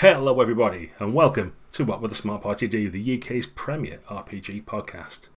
[0.00, 4.64] Hello, everybody, and welcome to What Would the Smart Party Do, the UK's premier RPG
[4.64, 5.30] podcast.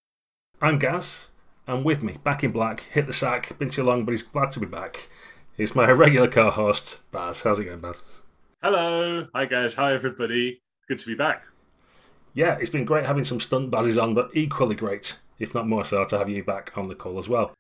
[0.62, 1.30] I'm Gaz,
[1.66, 4.52] and with me, back in black, hit the sack, been too long, but he's glad
[4.52, 5.08] to be back.
[5.56, 7.42] He's my regular co host, Baz.
[7.42, 8.04] How's it going, Baz?
[8.62, 9.28] Hello.
[9.34, 9.76] Hi, guys.
[9.76, 10.60] Hi, everybody.
[10.90, 11.44] Good to be back.
[12.34, 15.86] Yeah, it's been great having some stunt Bazes on, but equally great, if not more
[15.86, 17.54] so, to have you back on the call as well.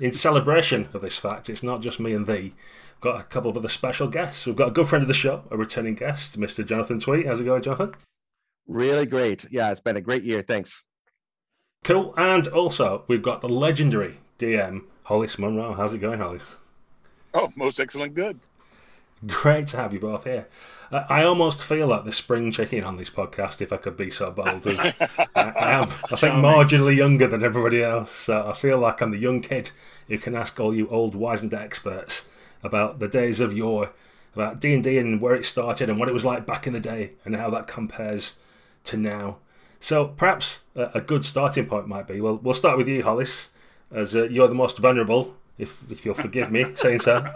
[0.00, 2.54] In celebration of this fact, it's not just me and thee
[3.00, 4.46] got a couple of other special guests.
[4.46, 6.66] We've got a good friend of the show, a returning guest, Mr.
[6.66, 7.26] Jonathan Tweet.
[7.26, 7.94] How's it going, Jonathan?
[8.66, 9.46] Really great.
[9.50, 10.42] Yeah, it's been a great year.
[10.42, 10.82] Thanks.
[11.84, 12.12] Cool.
[12.16, 15.74] And also, we've got the legendary DM, Hollis Monroe.
[15.74, 16.56] How's it going, Hollis?
[17.34, 18.14] Oh, most excellent.
[18.14, 18.40] Good.
[19.26, 20.46] Great to have you both here.
[20.92, 24.10] Uh, I almost feel like the spring chicken on this podcast, if I could be
[24.10, 24.66] so bold.
[24.66, 24.94] As I,
[25.34, 28.10] I am, I think, marginally younger than everybody else.
[28.10, 29.70] So I feel like I'm the young kid
[30.08, 32.24] who can ask all you old wizened experts
[32.62, 33.90] about the days of yore,
[34.34, 36.72] about D and D and where it started and what it was like back in
[36.72, 38.34] the day, and how that compares
[38.84, 39.38] to now.
[39.80, 42.20] So perhaps a, a good starting point might be.
[42.20, 43.48] Well, we'll start with you, Hollis,
[43.90, 47.32] as uh, you're the most vulnerable, if if you'll forgive me saying so.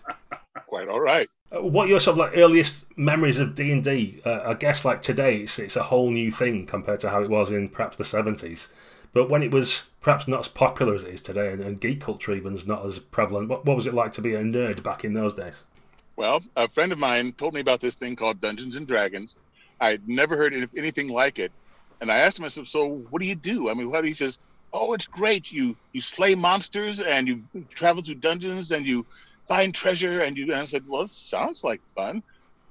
[0.66, 1.28] Quite all right.
[1.52, 4.20] Uh, what are your sort of like earliest memories of D and D?
[4.24, 7.30] Uh, I guess like today, it's it's a whole new thing compared to how it
[7.30, 8.68] was in perhaps the seventies.
[9.12, 12.00] But when it was perhaps not as popular as it is today, and, and geek
[12.00, 15.04] culture even's not as prevalent, what, what was it like to be a nerd back
[15.04, 15.64] in those days?
[16.16, 19.36] Well, a friend of mine told me about this thing called Dungeons and Dragons.
[19.80, 21.50] I'd never heard anything like it,
[22.00, 24.12] and I asked him, I said, "So, what do you do?" I mean, what he
[24.12, 24.38] says,
[24.72, 25.50] "Oh, it's great.
[25.50, 29.06] You you slay monsters and you travel through dungeons and you
[29.48, 32.22] find treasure and you." And I said, "Well, it sounds like fun."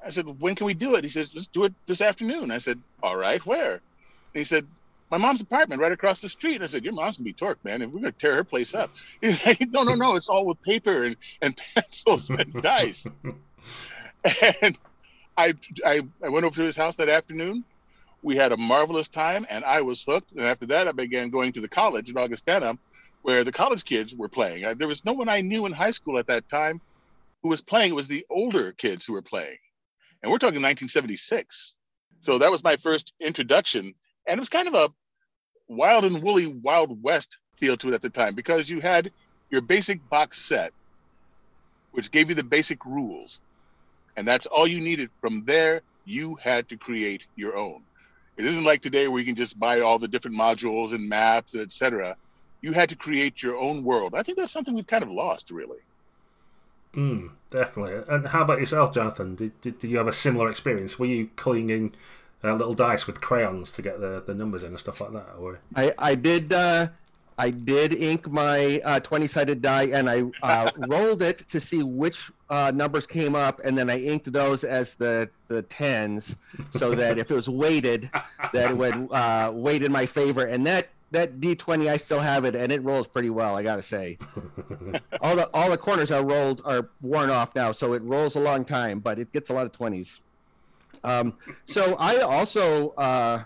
[0.06, 2.60] I said, "When can we do it?" He says, "Let's do it this afternoon." I
[2.60, 3.74] said, "All right, where?"
[4.34, 4.68] And he said,
[5.12, 6.56] my mom's apartment right across the street.
[6.56, 8.76] And I said, Your mom's gonna be torque, man, and we're gonna tear her place
[8.76, 8.92] up.
[9.22, 13.06] He's like, No, no, no, it's all with paper and, and pencils and dice.
[14.62, 14.78] And
[15.38, 15.54] I,
[15.86, 17.64] I I went over to his house that afternoon.
[18.22, 20.34] We had a marvelous time and I was hooked.
[20.34, 22.78] And after that I began going to the college in Augustana
[23.22, 24.78] where the college kids were playing.
[24.78, 26.82] There was no one I knew in high school at that time
[27.44, 27.92] who was playing.
[27.92, 29.58] It was the older kids who were playing.
[30.22, 31.76] And we're talking 1976.
[32.22, 33.94] So that was my first introduction
[34.30, 34.90] and it was kind of a
[35.70, 39.12] wild and woolly wild west feel to it at the time because you had
[39.50, 40.74] your basic box set
[41.92, 43.40] which gave you the basic rules
[44.18, 45.10] and that's all you needed.
[45.22, 47.84] From there you had to create your own.
[48.36, 51.54] It isn't like today where you can just buy all the different modules and maps
[51.54, 52.18] and etc
[52.62, 54.14] you had to create your own world.
[54.16, 55.78] I think that's something we've kind of lost really.
[56.96, 58.02] Mm, definitely.
[58.10, 59.36] And how about yourself jonathan?
[59.36, 60.98] Did, did, did you have a similar experience?
[60.98, 61.94] Were you clinging
[62.44, 65.36] uh, little dice with crayons to get the, the numbers in and stuff like that?
[65.40, 66.88] Or I I did uh,
[67.38, 71.84] I did ink my uh, twenty sided die and I uh, rolled it to see
[71.84, 76.36] which uh, numbers came up, and then I inked those as the the tens,
[76.72, 78.10] so that if it was weighted,
[78.54, 80.90] that it would uh, weight in my favor, and that.
[81.12, 83.58] That D twenty, I still have it, and it rolls pretty well.
[83.58, 84.20] I gotta say,
[85.22, 88.40] all the all the corners are rolled are worn off now, so it rolls a
[88.40, 90.22] long time, but it gets a lot of twenties.
[91.04, 91.34] Um,
[91.66, 93.44] so I also uh,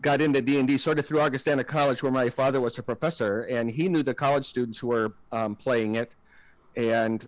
[0.00, 2.82] got into D and D sort of through Augustana College, where my father was a
[2.82, 6.12] professor, and he knew the college students who were um, playing it,
[6.76, 7.26] and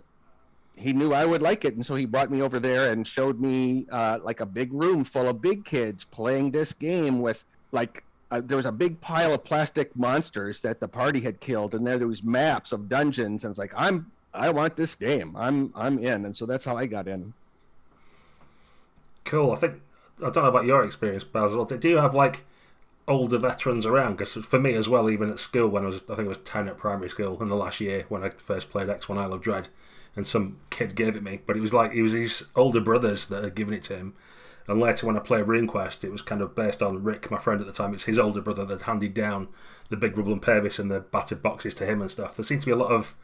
[0.76, 3.40] he knew I would like it, and so he brought me over there and showed
[3.40, 8.04] me uh, like a big room full of big kids playing this game with like.
[8.30, 11.86] Uh, there was a big pile of plastic monsters that the party had killed, and
[11.86, 15.36] there, there was maps of dungeons, and it's like I'm, I want this game.
[15.36, 17.32] I'm, I'm in, and so that's how I got in.
[19.24, 19.52] Cool.
[19.52, 19.80] I think
[20.18, 21.64] I don't know about your experience, Basil.
[21.64, 22.44] Do you have like
[23.08, 24.16] older veterans around?
[24.16, 26.38] Because for me as well, even at school when I was, I think it was
[26.38, 29.34] ten at primary school in the last year when I first played X One Isle
[29.34, 29.68] of Dread,
[30.14, 33.26] and some kid gave it me, but it was like it was his older brothers
[33.26, 34.14] that had given it to him.
[34.66, 37.60] And later, when I played RuneQuest, it was kind of based on Rick, my friend
[37.60, 37.92] at the time.
[37.92, 39.48] It's his older brother that handed down
[39.90, 42.34] the big rubble and Pavis and the battered boxes to him and stuff.
[42.34, 43.14] There seemed to be a lot of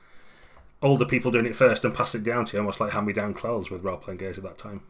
[0.83, 3.15] older people doing it first and passing it down to you, almost like hand me
[3.15, 4.83] down clothes with role playing games at that time.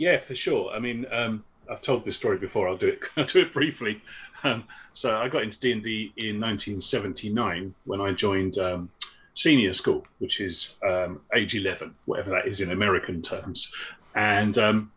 [0.00, 0.72] Yeah, for sure.
[0.72, 2.66] I mean, um, I've told this story before.
[2.66, 3.02] I'll do it.
[3.18, 4.00] I'll do it briefly.
[4.42, 4.64] Um,
[4.94, 8.88] so I got into D and D in 1979 when I joined um,
[9.34, 13.74] senior school, which is um, age 11, whatever that is in American terms.
[14.14, 14.90] And um,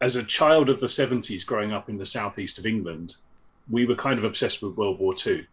[0.00, 3.14] as a child of the 70s, growing up in the southeast of England,
[3.70, 5.46] we were kind of obsessed with World War II.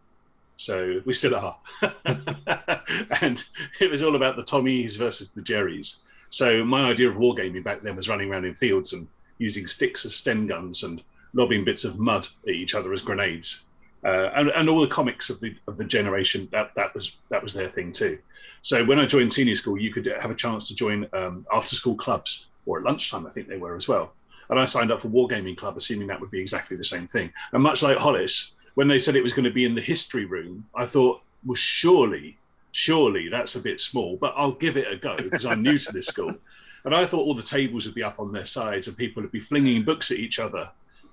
[0.56, 1.56] So we still are.
[3.20, 3.44] and
[3.78, 5.98] it was all about the Tommies versus the Jerrys.
[6.30, 9.08] So my idea of wargaming back then was running around in fields and
[9.38, 11.02] using sticks as Sten guns and
[11.32, 13.64] lobbing bits of mud at each other as grenades.
[14.04, 17.42] Uh, and, and all the comics of the of the generation that that was that
[17.42, 18.16] was their thing too.
[18.62, 21.74] So when I joined senior school, you could have a chance to join um, after
[21.74, 24.12] school clubs or at lunchtime, I think they were as well.
[24.50, 27.32] And I signed up for Wargaming Club, assuming that would be exactly the same thing.
[27.52, 30.24] And much like Hollis, when they said it was going to be in the history
[30.24, 32.38] room, I thought, well, surely,
[32.78, 35.92] surely that's a bit small, but I'll give it a go because I'm new to
[35.92, 36.32] this school.
[36.84, 39.32] And I thought all the tables would be up on their sides and people would
[39.32, 40.70] be flinging books at each other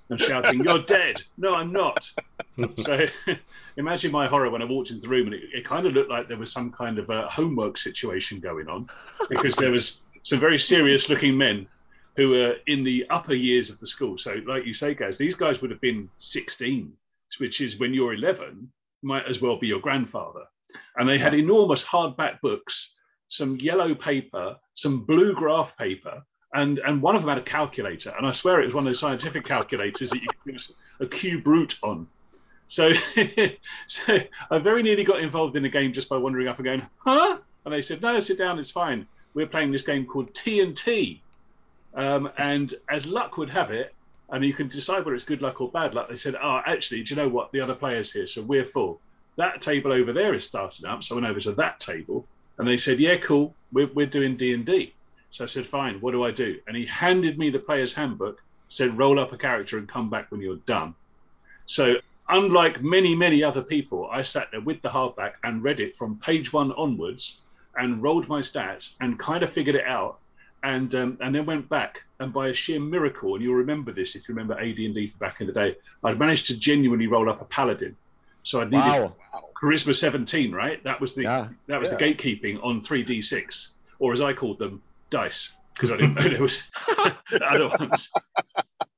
[0.09, 1.23] and shouting, You're dead.
[1.39, 2.07] No, I'm not.
[2.77, 3.07] so
[3.77, 6.11] imagine my horror when I walked into the room and it, it kind of looked
[6.11, 8.87] like there was some kind of a homework situation going on
[9.27, 11.67] because there was some very serious looking men
[12.15, 14.19] who were in the upper years of the school.
[14.19, 16.93] So, like you say, guys, these guys would have been 16,
[17.39, 18.71] which is when you're 11,
[19.01, 20.43] might as well be your grandfather.
[20.97, 22.93] And they had enormous hardback books,
[23.27, 26.23] some yellow paper, some blue graph paper,
[26.53, 28.89] and and one of them had a calculator, and I swear it was one of
[28.89, 32.07] those scientific calculators that you could use a cube root on.
[32.67, 32.93] So,
[33.87, 34.19] so
[34.49, 37.37] I very nearly got involved in the game just by wandering up and going, huh?
[37.63, 39.07] And they said, no, sit down, it's fine.
[39.33, 41.21] We're playing this game called T&T.
[41.93, 43.93] Um, and as luck would have it,
[44.29, 47.03] and you can decide whether it's good luck or bad luck, they said, oh, actually,
[47.03, 47.51] do you know what?
[47.51, 48.99] The other player's here, so we're full.
[49.37, 52.25] That table over there is starting up, so I went over to that table,
[52.57, 54.93] and they said, yeah, cool, we're, we're doing D&D.
[55.29, 56.59] So I said, fine, what do I do?
[56.67, 60.31] And he handed me the player's handbook, said, roll up a character and come back
[60.31, 60.95] when you're done.
[61.65, 61.95] So,
[62.29, 66.17] unlike many, many other people, I sat there with the hardback and read it from
[66.19, 67.41] page one onwards
[67.77, 70.19] and rolled my stats and kind of figured it out.
[70.63, 74.15] And, um, and then went back and by a sheer miracle, and you'll remember this
[74.15, 77.45] if you remember AD&D back in the day, I'd managed to genuinely roll up a
[77.45, 77.95] paladin.
[78.45, 79.17] So I needed Wow.
[79.61, 80.81] charisma 17, right?
[80.83, 81.49] That was the Yeah.
[81.67, 83.69] that was the gatekeeping on 3d6,
[83.99, 86.63] or as I called them, dice, because I didn't know there was
[87.49, 88.11] other ones.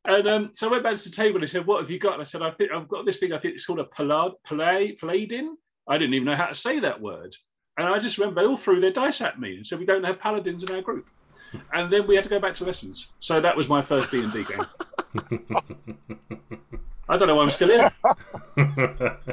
[0.03, 1.97] And um, so I went back to the table and he said, "What have you
[1.97, 3.31] got?" And I said, "I think I've got this thing.
[3.31, 5.57] I think it's called a palad, palay, paladin.
[5.87, 7.33] I didn't even know how to say that word."
[7.77, 10.03] And I just remember they all threw their dice at me and said, "We don't
[10.03, 11.05] have paladins in our group."
[11.73, 13.13] And then we had to go back to lessons.
[13.19, 14.67] So that was my first D and D game.
[17.09, 17.91] I don't know why I'm still here.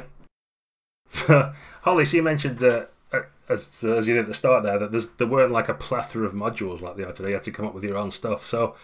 [1.07, 4.79] so, Holly, so you mentioned uh, uh, as as you did at the start there
[4.79, 7.29] that there's, there weren't like a plethora of modules like they are today.
[7.29, 8.45] You had to come up with your own stuff.
[8.45, 8.75] So,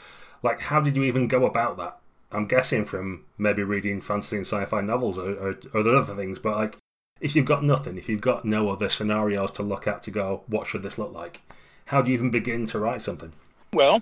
[0.43, 1.97] like, how did you even go about that?
[2.31, 6.39] I'm guessing from maybe reading fantasy and sci-fi novels or, or, or other things.
[6.39, 6.77] But like,
[7.19, 10.43] if you've got nothing, if you've got no other scenarios to look at to go,
[10.47, 11.41] what should this look like?
[11.85, 13.33] How do you even begin to write something?
[13.73, 14.01] Well,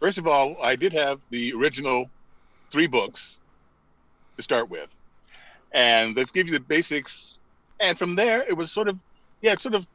[0.00, 2.10] first of all, I did have the original
[2.70, 3.38] three books
[4.36, 4.88] to start with.
[5.72, 7.38] And let's give you the basics.
[7.80, 8.98] And from there, it was sort of,
[9.42, 9.86] yeah, sort of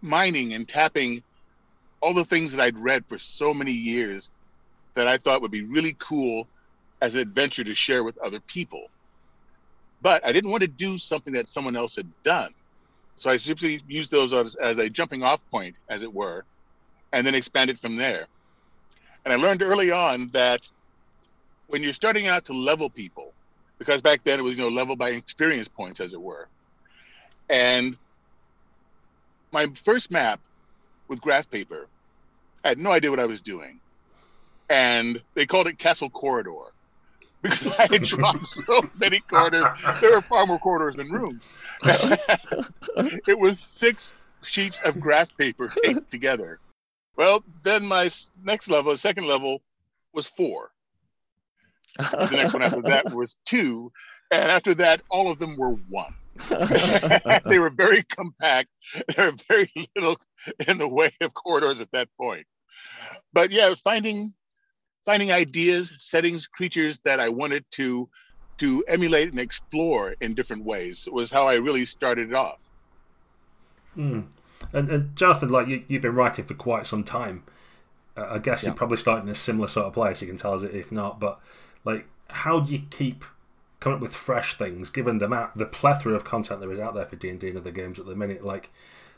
[0.00, 1.22] mining and tapping
[2.00, 4.30] all the things that I'd read for so many years
[4.94, 6.46] that I thought would be really cool
[7.00, 8.88] as an adventure to share with other people.
[10.00, 12.54] But I didn't want to do something that someone else had done.
[13.16, 16.44] So I simply used those as, as a jumping off point, as it were,
[17.12, 18.26] and then expanded from there.
[19.24, 20.68] And I learned early on that
[21.66, 23.32] when you're starting out to level people,
[23.78, 26.48] because back then it was you know level by experience points, as it were.
[27.48, 27.96] And
[29.52, 30.40] my first map
[31.08, 31.86] with graph paper,
[32.64, 33.80] I had no idea what I was doing,
[34.68, 36.72] and they called it Castle Corridor
[37.42, 39.64] because I had drawn so many corridors.
[40.00, 41.48] There were far more corridors than rooms.
[41.84, 46.58] it was six sheets of graph paper taped together.
[47.16, 48.10] Well, then my
[48.44, 49.62] next level, second level,
[50.12, 50.70] was four.
[51.96, 53.90] The next one after that was two,
[54.30, 56.14] and after that, all of them were one.
[57.46, 58.68] they were very compact.
[59.16, 60.16] There were very little
[60.68, 62.46] in the way of corridors at that point.
[63.32, 64.32] But yeah, finding
[65.04, 68.08] finding ideas, settings, creatures that I wanted to
[68.58, 72.68] to emulate and explore in different ways was how I really started it off.
[73.94, 74.20] Hmm.
[74.72, 77.44] And, and Jonathan, like you, you've been writing for quite some time.
[78.16, 78.70] Uh, I guess Yeah.
[78.70, 80.20] you're probably starting in a similar sort of place.
[80.20, 81.40] You can tell us if not, but
[81.88, 83.24] like, how do you keep
[83.80, 86.94] coming up with fresh things, given the map, the plethora of content there is out
[86.94, 88.44] there for D and D and other games at the minute?
[88.44, 88.70] Like,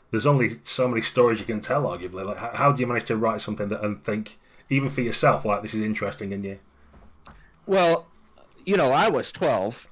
[0.09, 1.83] there's only so many stories you can tell.
[1.83, 5.01] Arguably, like, how, how do you manage to write something that and think, even for
[5.01, 6.59] yourself, like this is interesting in you?
[7.65, 8.07] Well,
[8.65, 9.87] you know, I was 12,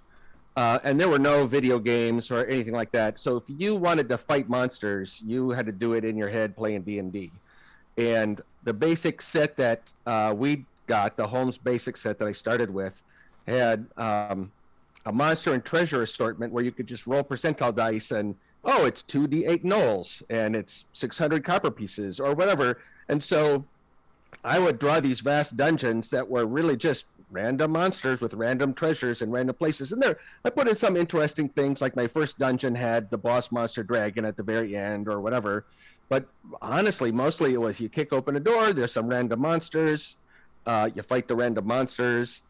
[0.55, 3.19] uh, and there were no video games or anything like that.
[3.19, 6.55] So if you wanted to fight monsters, you had to do it in your head
[6.55, 7.31] playing D and D.
[7.97, 12.69] And the basic set that uh, we got, the Holmes basic set that I started
[12.69, 13.01] with,
[13.47, 14.51] had um,
[15.05, 19.03] a monster and treasure assortment where you could just roll percentile dice and oh, it's
[19.03, 22.79] 2d8 gnolls and it's 600 copper pieces or whatever.
[23.07, 23.63] And so
[24.43, 29.21] I would draw these vast dungeons that were really just random monsters with random treasures
[29.21, 29.91] and random places.
[29.91, 33.51] And there, I put in some interesting things, like my first dungeon had the boss
[33.51, 35.65] monster dragon at the very end, or whatever.
[36.09, 36.25] but
[36.61, 40.15] honestly, mostly it was you kick open a door, there's some random monsters,
[40.65, 42.41] uh, you fight the random monsters,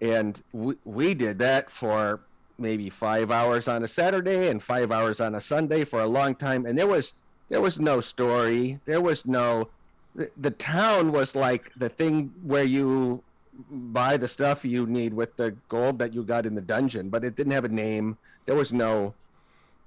[0.00, 2.20] and we, we did that for
[2.58, 6.34] maybe five hours on a Saturday and five hours on a Sunday for a long
[6.34, 7.12] time, and there was
[7.48, 9.68] there was no story, there was no
[10.14, 13.22] the, the town was like the thing where you
[13.70, 17.24] buy the stuff you need with the gold that you got in the dungeon, but
[17.24, 18.16] it didn't have a name.
[18.46, 19.14] There was no,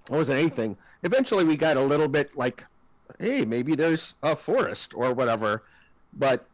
[0.08, 0.78] there wasn't anything.
[1.04, 2.64] Eventually, we got a little bit like,
[3.20, 5.64] hey, maybe there's a forest or whatever,
[6.14, 6.46] but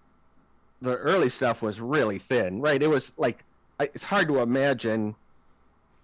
[0.82, 2.82] the early stuff was really thin, right?
[2.82, 3.44] It was like,
[3.80, 5.16] it's hard to imagine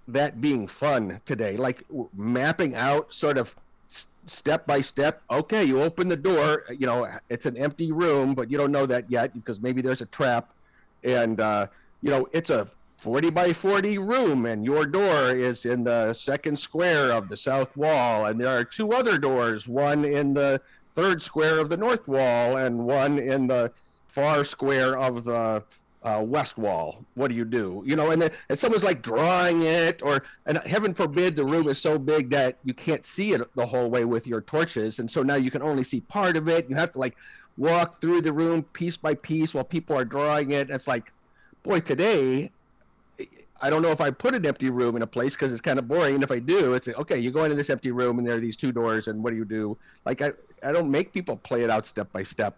[0.08, 1.84] that being fun today, like
[2.16, 3.54] mapping out sort of
[4.28, 5.22] step by step.
[5.30, 6.66] Okay, you open the door.
[6.70, 10.02] You know, it's an empty room, but you don't know that yet because maybe there's
[10.02, 10.50] a trap,
[11.04, 11.68] and uh,
[12.02, 16.58] you know it's a 40 by 40 room, and your door is in the second
[16.58, 20.62] square of the south wall, and there are two other doors, one in the
[20.96, 23.72] third square of the north wall, and one in the
[24.18, 25.64] far square of the
[26.02, 27.06] uh, west wall.
[27.14, 27.84] What do you do?
[27.86, 31.70] You know, and then and someone's like drawing it, or and heaven forbid the room
[31.70, 35.10] is so big that you can't see it the whole way with your torches, and
[35.10, 36.68] so now you can only see part of it.
[36.68, 37.16] You have to like
[37.60, 40.72] walk through the room piece by piece while people are drawing it.
[40.72, 41.14] It's like,
[41.62, 42.52] boy, today.
[43.60, 45.80] I don't know if I put an empty room in a place because it's kind
[45.80, 46.14] of boring.
[46.14, 47.18] And if I do, it's okay.
[47.18, 49.36] You go into this empty room and there are these two doors, and what do
[49.36, 49.78] you do?
[50.06, 50.32] Like I,
[50.62, 52.56] I don't make people play it out step by step.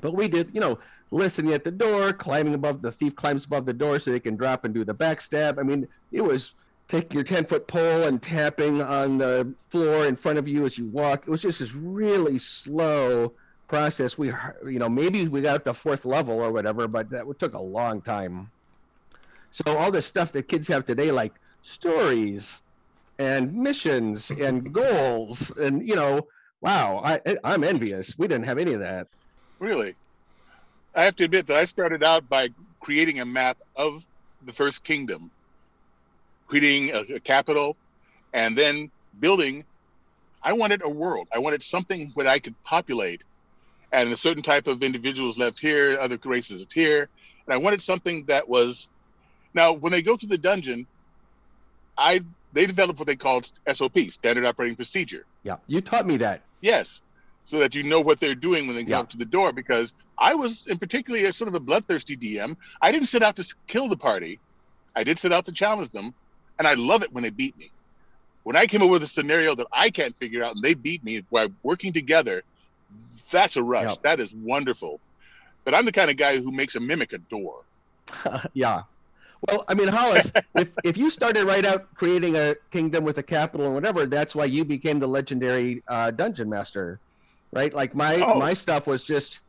[0.00, 0.78] But we did, you know,
[1.10, 4.36] listening at the door, climbing above the thief climbs above the door so they can
[4.36, 5.58] drop and do the backstab.
[5.58, 6.52] I mean, it was
[6.88, 10.76] taking your 10 foot pole and tapping on the floor in front of you as
[10.76, 11.24] you walk.
[11.26, 13.32] It was just this really slow
[13.68, 14.18] process.
[14.18, 14.32] We,
[14.66, 17.60] you know, maybe we got up to fourth level or whatever, but that took a
[17.60, 18.50] long time.
[19.50, 22.58] So all this stuff that kids have today, like stories
[23.18, 26.26] and missions and goals, and you know,
[26.60, 28.18] wow, I, I'm envious.
[28.18, 29.08] We didn't have any of that.
[29.62, 29.94] Really?
[30.92, 32.48] I have to admit that I started out by
[32.80, 34.04] creating a map of
[34.44, 35.30] the first kingdom,
[36.48, 37.76] creating a, a capital,
[38.32, 38.90] and then
[39.20, 39.64] building.
[40.42, 41.28] I wanted a world.
[41.32, 43.22] I wanted something that I could populate,
[43.92, 47.08] and a certain type of individuals lived here, other races lived here,
[47.46, 48.88] and I wanted something that was.
[49.54, 50.88] Now, when they go through the dungeon,
[51.96, 55.24] I they developed what they called SOP, Standard Operating Procedure.
[55.44, 56.42] Yeah, you taught me that.
[56.60, 57.00] Yes,
[57.44, 59.00] so that you know what they're doing when they come yeah.
[59.00, 59.52] up to the door.
[59.52, 62.56] Because I was, in particularly, a sort of a bloodthirsty DM.
[62.80, 64.38] I didn't set out to kill the party.
[64.94, 66.14] I did set out to challenge them,
[66.58, 67.70] and I love it when they beat me.
[68.44, 71.04] When I came up with a scenario that I can't figure out and they beat
[71.04, 72.42] me by working together,
[73.30, 73.88] that's a rush.
[73.88, 73.94] Yeah.
[74.02, 75.00] That is wonderful.
[75.64, 77.62] But I'm the kind of guy who makes a mimic a door.
[78.52, 78.82] yeah.
[79.48, 83.22] Well, I mean, Hollis, if, if you started right out creating a kingdom with a
[83.22, 86.98] capital and whatever, that's why you became the legendary uh, dungeon master
[87.52, 87.72] right?
[87.72, 88.38] Like my oh.
[88.38, 89.40] my stuff was just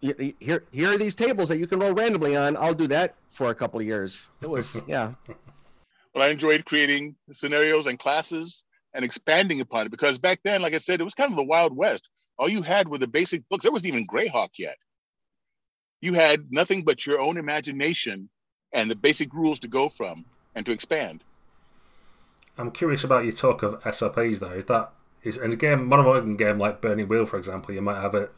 [0.00, 2.56] here here are these tables that you can roll randomly on.
[2.56, 4.20] I'll do that for a couple of years.
[4.42, 5.12] It was yeah.
[6.14, 10.74] Well, I enjoyed creating scenarios and classes and expanding upon it because back then, like
[10.74, 12.08] I said, it was kind of the Wild West.
[12.38, 13.62] All you had were the basic books.
[13.62, 14.76] There wasn't even Greyhawk yet.
[16.00, 18.28] You had nothing but your own imagination
[18.72, 21.24] and the basic rules to go from and to expand.
[22.58, 24.52] I'm curious about your talk of SOPs though.
[24.52, 24.92] Is that
[25.24, 28.28] is in a game, modern game like Burning Wheel, for example, you might have a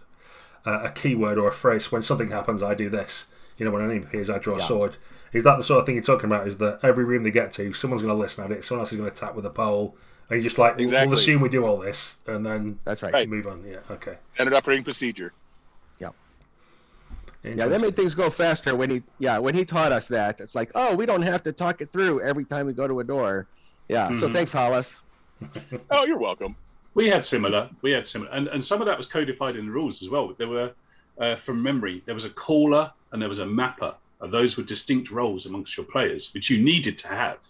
[0.67, 1.93] a keyword or a phrase.
[1.93, 3.27] When something happens, I do this.
[3.57, 4.65] You know, when an enemy appears, I draw yeah.
[4.65, 4.97] a sword.
[5.33, 6.47] Is that the sort of thing you're talking about?
[6.47, 8.93] Is that every room they get to, someone's going to listen at it, someone else
[8.93, 9.97] is going to tap with a pole,
[10.29, 11.09] and you just like, exactly.
[11.09, 13.29] we'll assume we do all this, and then that's right.
[13.29, 13.65] Move on.
[13.67, 13.79] Yeah.
[13.91, 14.17] Okay.
[14.35, 15.33] Standard operating procedure.
[16.01, 16.11] Yeah.
[17.45, 20.41] Yeah, that made things go faster when he yeah when he taught us that.
[20.41, 23.01] It's like, oh, we don't have to talk it through every time we go to
[23.01, 23.47] a door.
[23.89, 24.09] Yeah.
[24.09, 24.21] Mm-hmm.
[24.21, 24.93] So thanks, Hollis.
[25.91, 26.57] oh, you're welcome.
[26.97, 27.69] We had similar.
[27.83, 30.33] We had similar, and and some of that was codified in the rules as well.
[30.39, 30.73] There were,
[31.19, 34.63] uh, from memory, there was a caller and there was a mapper, and those were
[34.63, 37.45] distinct roles amongst your players, which you needed to have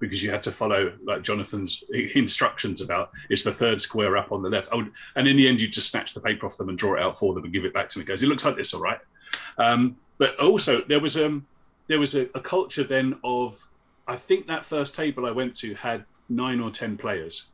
[0.00, 1.82] because you had to follow like Jonathan's
[2.14, 4.68] instructions about it's the third square up on the left.
[4.70, 7.02] Oh, and in the end, you just snatch the paper off them and draw it
[7.02, 8.04] out for them and give it back to them.
[8.04, 9.00] Goes, it looks like this, all right.
[9.56, 11.46] Um, but also there was um
[11.86, 13.66] there was a, a culture then of
[14.06, 17.46] I think that first table I went to had nine or ten players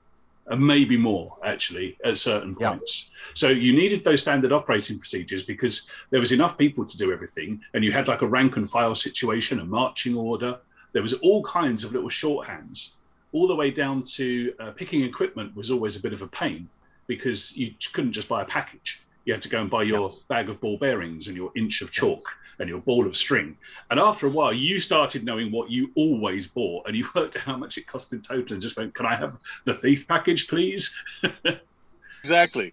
[0.48, 3.10] and maybe more actually at certain points.
[3.10, 3.30] Yeah.
[3.34, 7.60] So you needed those standard operating procedures because there was enough people to do everything,
[7.74, 10.58] and you had like a rank and file situation, a marching order.
[10.92, 12.90] There was all kinds of little shorthands,
[13.32, 16.68] all the way down to uh, picking equipment was always a bit of a pain
[17.06, 19.02] because you couldn't just buy a package.
[19.24, 20.16] You had to go and buy your yeah.
[20.28, 23.56] bag of ball bearings and your inch of chalk and your ball of string.
[23.90, 27.42] And after a while, you started knowing what you always bought, and you worked out
[27.42, 30.48] how much it cost in total, and just went, "Can I have the thief package,
[30.48, 30.94] please?"
[32.22, 32.72] exactly.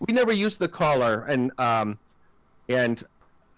[0.00, 1.98] we never used the caller, and um,
[2.68, 3.02] and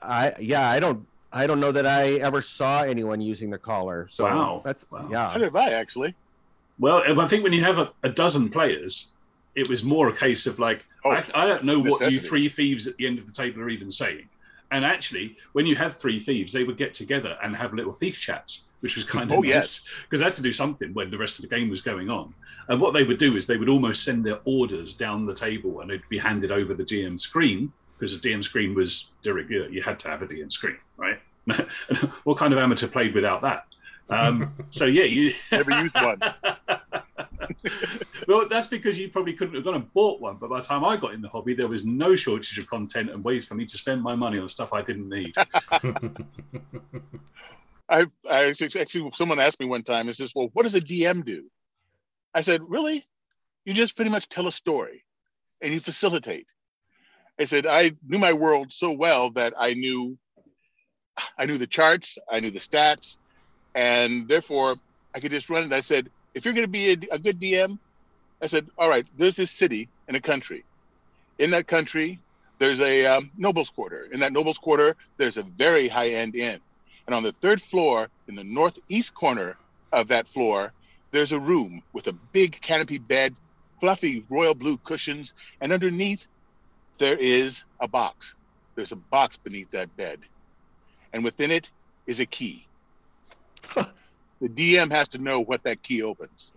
[0.03, 4.09] I yeah, I don't I don't know that I ever saw anyone using the caller.
[4.11, 4.63] So Wow.
[4.65, 5.09] that's Wow.
[5.11, 5.27] yeah.
[5.33, 6.15] Neither have I actually.
[6.79, 9.11] Well, I think when you have a, a dozen players,
[9.57, 12.49] it was more a case of like, Oh, I, I don't know what you three
[12.49, 14.29] thieves at the end of the table are even saying.
[14.71, 18.19] And actually, when you had three thieves, they would get together and have little thief
[18.19, 19.85] chats, which was kind of Oh, nice yes.
[20.03, 22.35] because they had to do something when the rest of the game was going on.
[22.69, 25.81] And what they would do is they would almost send their orders down the table
[25.81, 29.65] and it'd be handed over the DM screen because the DM screen was de rigueur.
[29.69, 31.19] You you had to have a DM screen, right?
[32.25, 33.65] what kind of amateur played without that?
[34.11, 36.21] Um, so yeah, you Never used one.
[38.29, 40.37] well, that's because you probably couldn't have gone and bought one.
[40.37, 43.11] But by the time I got in the hobby, there was no shortage of content
[43.11, 45.35] and ways for me to spend my money on stuff I didn't need.
[47.89, 50.51] I, I actually, actually, someone asked me one time, "Is this well?
[50.53, 51.51] What does a DM do?"
[52.35, 53.07] I said, "Really?
[53.65, 55.05] You just pretty much tell a story,
[55.61, 56.47] and you facilitate."
[57.39, 60.19] I said, "I knew my world so well that I knew,
[61.39, 63.17] I knew the charts, I knew the stats,
[63.75, 64.77] and therefore
[65.15, 67.41] I could just run it." I said, "If you're going to be a, a good
[67.41, 67.81] DM,"
[68.41, 70.65] I said, "All right, there's this city in a country.
[71.37, 72.21] In that country,
[72.61, 74.05] there's a um, nobles quarter.
[74.13, 76.61] In that nobles quarter, there's a very high-end inn."
[77.07, 79.57] And on the third floor, in the northeast corner
[79.93, 80.73] of that floor,
[81.11, 83.35] there's a room with a big canopy bed,
[83.81, 86.25] fluffy royal blue cushions, and underneath
[86.99, 88.37] there is a box.
[88.77, 90.21] There's a box beneath that bed.
[91.13, 91.73] And within it
[92.07, 92.65] is a key.
[94.41, 96.51] the DM has to know what that key opens.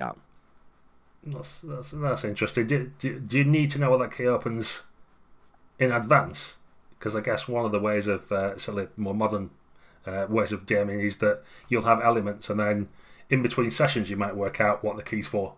[1.23, 2.67] That's, that's, that's interesting.
[2.67, 4.83] Do, do, do you need to know what that key opens
[5.79, 6.55] in advance?
[6.97, 9.51] Because I guess one of the ways of uh, certainly more modern
[10.05, 12.89] uh, ways of DMing is that you'll have elements, and then
[13.29, 15.53] in between sessions you might work out what the key's for.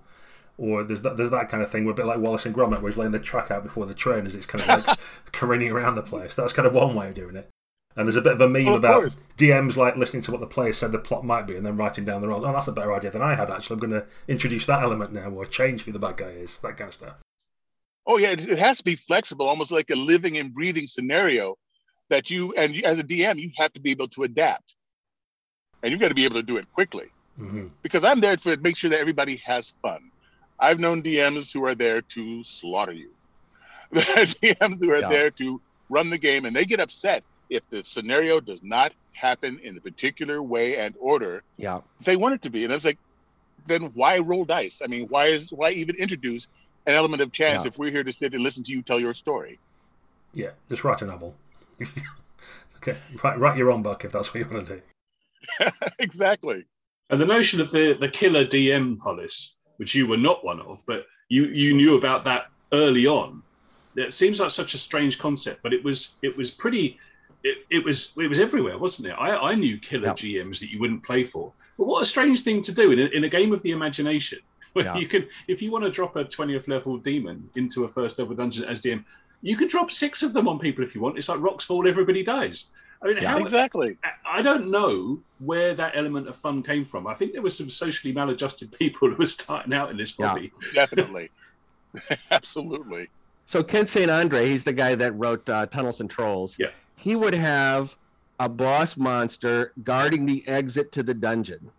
[0.57, 2.81] Or there's that there's that kind of thing, where a bit like Wallace and Gromit,
[2.81, 4.99] where he's laying the track out before the train as it's kind of like
[5.31, 6.35] careening around the place.
[6.35, 7.49] That's kind of one way of doing it.
[7.95, 9.15] And there's a bit of a meme of about course.
[9.37, 12.05] DMs like listening to what the player said the plot might be, and then writing
[12.05, 12.43] down their own.
[12.43, 13.51] Oh, that's a better idea than I had.
[13.51, 16.57] Actually, I'm going to introduce that element now, or change who the bad guy is.
[16.63, 17.13] That kind of stuff.
[18.07, 21.55] Oh yeah, it, it has to be flexible, almost like a living and breathing scenario
[22.09, 24.75] that you and you, as a DM you have to be able to adapt,
[25.81, 27.07] and you've got to be able to do it quickly.
[27.37, 30.09] hmm because I'm there to make sure that everybody has fun.
[30.59, 33.11] I've known DMs who are there to slaughter you.
[33.91, 35.09] There are DMs who are Yeah.
[35.09, 39.59] there to run the game, and they get upset if the scenario does not happen
[39.63, 41.81] in the particular way and order Yeah.
[42.03, 42.63] they want it to be.
[42.63, 42.97] And it's like,
[43.67, 44.81] then why roll dice?
[44.83, 46.47] I mean, why is why even introduce
[46.87, 47.69] an element of chance Yeah.
[47.69, 49.59] if we're here to sit and listen to you tell your story?
[50.33, 51.35] Yeah, just write a novel.
[52.77, 55.71] okay, write, write your own book if that's what you want to do.
[55.99, 56.65] exactly.
[57.09, 60.81] And the notion of the, the killer DM, Hollis, which you were not one of,
[60.87, 63.43] but you, you knew about that early on.
[63.95, 66.97] It seems like such a strange concept, but it was it was pretty
[67.43, 69.11] it, it was it was everywhere, wasn't it?
[69.11, 70.13] I, I knew killer Yeah.
[70.13, 71.51] GMs that you wouldn't play for.
[71.77, 74.39] But what a strange thing to do in a, in a game of the imagination.
[74.73, 74.95] Where Yeah.
[74.97, 78.35] you can if you want to drop a 20th level demon into a first level
[78.35, 79.03] dungeon as DM,
[79.41, 81.17] you can drop six of them on people if you want.
[81.17, 82.67] It's like rocks fall, everybody dies.
[83.01, 83.31] I mean, Yeah.
[83.31, 83.97] how, Exactly.
[84.25, 87.05] I don't know where that element of fun came from.
[87.05, 90.27] I think there were some socially maladjusted people who were starting out in this Yeah.
[90.29, 90.51] hobby.
[90.73, 91.29] Definitely.
[92.31, 93.09] Absolutely.
[93.45, 94.09] So Ken St.
[94.09, 96.55] Andre, he's the guy that wrote uh, Tunnels and Trolls.
[96.57, 96.67] Yeah.
[97.03, 97.97] He would have
[98.39, 101.69] a boss monster guarding the exit to the dungeon.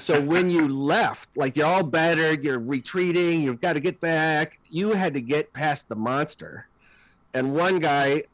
[0.00, 4.58] So when you left, like you're all battered, you're retreating, you've got to get back,
[4.68, 6.66] you had to get past the monster.
[7.32, 8.24] And one guy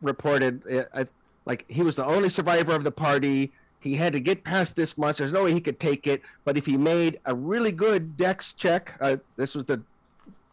[0.00, 1.06] reported, uh, I,
[1.44, 3.52] like he was the only survivor of the party.
[3.80, 5.24] He had to get past this monster.
[5.24, 6.22] There's no way he could take it.
[6.46, 9.82] But if he made a really good dex check, uh, this was the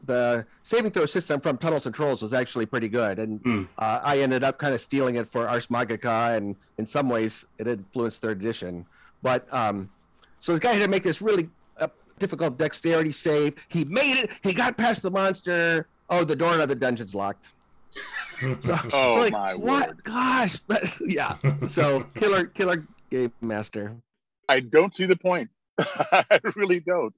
[0.05, 3.63] the saving throw system from Tunnels and Trolls was actually pretty good, and Hmm.
[3.77, 7.43] uh, I ended up kind of stealing it for Ars Magica, and in some ways
[7.57, 8.85] it influenced third edition.
[9.23, 9.89] But um,
[10.39, 11.87] so the guy had to make this really uh,
[12.19, 13.55] difficult dexterity save.
[13.69, 14.31] He made it.
[14.43, 15.87] He got past the monster.
[16.09, 17.47] Oh, the door to the dungeon's locked.
[18.39, 18.55] So-
[18.93, 19.87] Oh so like, my what?
[19.87, 20.03] word.
[20.03, 21.37] Gosh, but, yeah.
[21.69, 23.95] So killer, killer game master.
[24.47, 25.49] I don't see the point.
[25.79, 27.15] I really don't.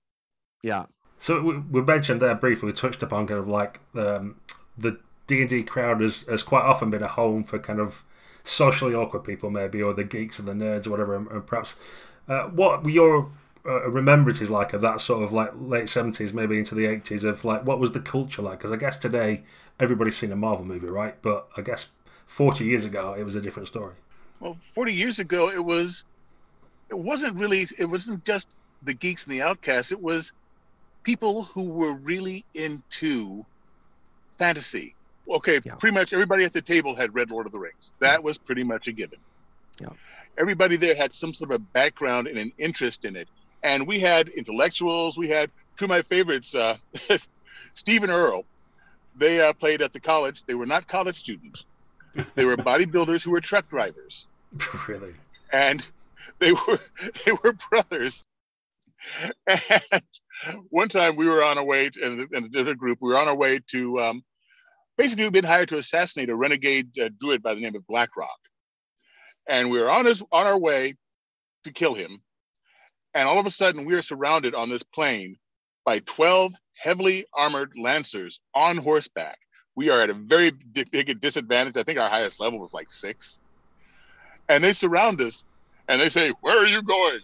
[0.63, 0.85] Yeah,
[1.19, 4.37] So we, we mentioned there briefly, we touched upon kind of like um,
[4.77, 8.03] the D and D crowd has, has quite often been a home for kind of
[8.43, 11.15] socially awkward people, maybe, or the geeks and the nerds or whatever.
[11.15, 11.75] And, and perhaps
[12.27, 13.29] uh, what your
[13.65, 17.43] uh, remembrances like of that sort of like late seventies, maybe into the eighties of
[17.45, 18.59] like what was the culture like?
[18.59, 19.43] Because I guess today
[19.79, 21.21] everybody's seen a Marvel movie, right?
[21.21, 21.87] But I guess
[22.25, 23.95] forty years ago it was a different story.
[24.39, 26.05] Well, 40 years ago, it was,
[26.89, 28.47] it wasn't really, it wasn't just
[28.83, 29.91] the geeks and the outcasts.
[29.91, 30.31] It was
[31.09, 33.43] people who were really into
[34.37, 34.93] fantasy
[35.27, 35.73] okay, Yeah.
[35.75, 37.91] pretty much everybody at the table had read Lord of the Rings.
[37.99, 39.17] That was pretty much a given.
[39.79, 39.89] Yeah.
[40.37, 43.27] Everybody there had some sort of a background and an interest in it.
[43.63, 45.17] And we had intellectuals.
[45.17, 46.77] We had two of my favorites, uh,
[47.73, 48.45] Steve and Earl.
[49.15, 50.43] They uh, played at the college.
[50.45, 51.65] They were not college students.
[52.35, 54.25] They were bodybuilders who were truck drivers,
[54.87, 55.13] really.
[55.51, 55.85] and
[56.39, 56.79] they were
[57.25, 58.23] they were brothers.
[59.47, 60.03] And
[60.69, 63.27] one time we were on our way, to, in, in a group, we were on
[63.27, 64.23] our way to um,
[64.97, 68.39] basically we'd been hired to assassinate a renegade uh, druid by the name of Blackrock,
[69.47, 70.95] and we were on his on our way
[71.63, 72.21] to kill him,
[73.13, 75.37] and all of a sudden we are surrounded on this plain
[75.85, 79.37] by twelve heavily armored lancers on horseback.
[79.75, 80.51] We are at a very
[80.91, 81.77] big disadvantage.
[81.77, 83.39] I think our highest level was like six,
[84.49, 85.45] and they surround us,
[85.87, 87.19] and they say, "Where are you going?"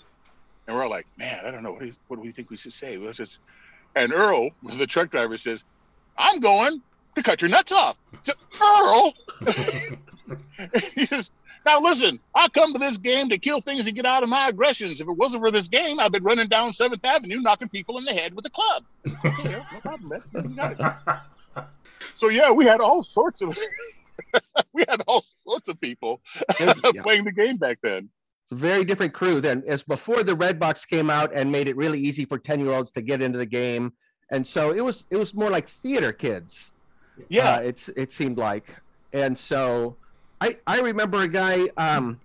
[0.68, 1.72] And we're all like, "Man, I don't know.
[1.72, 3.40] What do, you, what do we think we should say?" Let's just...
[3.96, 5.64] And Earl, the truck driver, says,
[6.18, 6.82] "I'm going
[7.16, 9.14] to cut your nuts off." So, Earl,
[10.94, 11.32] he says,
[11.66, 14.50] "Now listen, I come to this game to kill things and get out of my
[14.50, 15.02] aggressions.
[15.02, 18.06] If it wasn't for this game, I've been running down Seventh Avenue, knocking people in
[18.06, 18.84] the head with a club."
[19.24, 20.50] Okay, no problem, man.
[20.50, 21.26] You got it.
[22.16, 23.58] So yeah, we had all sorts of
[24.74, 26.22] we had all sorts of people
[26.60, 26.74] yeah.
[27.04, 28.10] playing the game back then.
[28.52, 32.00] Very different crew than as before the red box came out and made it really
[32.00, 33.94] easy for 10 year olds to get into the game.
[34.32, 36.72] And so it was it was more like theater kids
[37.30, 38.68] Yeah, uh, it's it seemed like.
[39.14, 39.98] And so
[40.42, 42.22] i i remember a guy um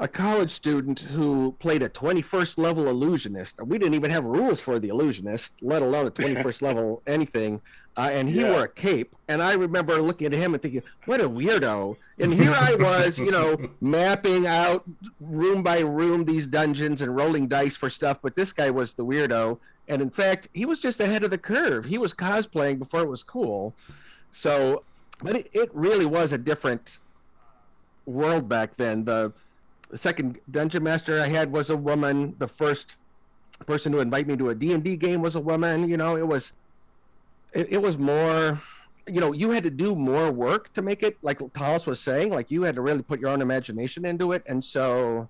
[0.00, 3.54] a college student who played a 21st level illusionist.
[3.64, 7.60] We didn't even have rules for the illusionist let alone a 21st level anything
[7.96, 8.50] uh, and he Yeah.
[8.50, 11.96] wore a cape and i remember looking at him and thinking what a weirdo.
[12.18, 14.84] And here i was you know mapping out
[15.20, 19.04] room by room these dungeons and rolling dice for stuff but this guy was the
[19.04, 19.58] weirdo.
[19.88, 21.84] And in fact he was just ahead of the curve.
[21.84, 23.74] He was cosplaying before it was cool.
[24.32, 24.82] So
[25.22, 26.98] but it, it really was a different
[28.06, 29.04] world back then.
[29.04, 29.32] The,
[29.90, 32.34] the second dungeon master i had was a woman.
[32.38, 32.96] The first
[33.66, 35.88] person to invite me to a d&d game was a woman.
[35.88, 36.52] You know it was
[37.54, 38.60] it, it was more
[39.06, 42.30] you know you had to do more work to make it like Thomas was saying
[42.30, 44.42] like you had to really put your own imagination into it.
[44.46, 45.28] And so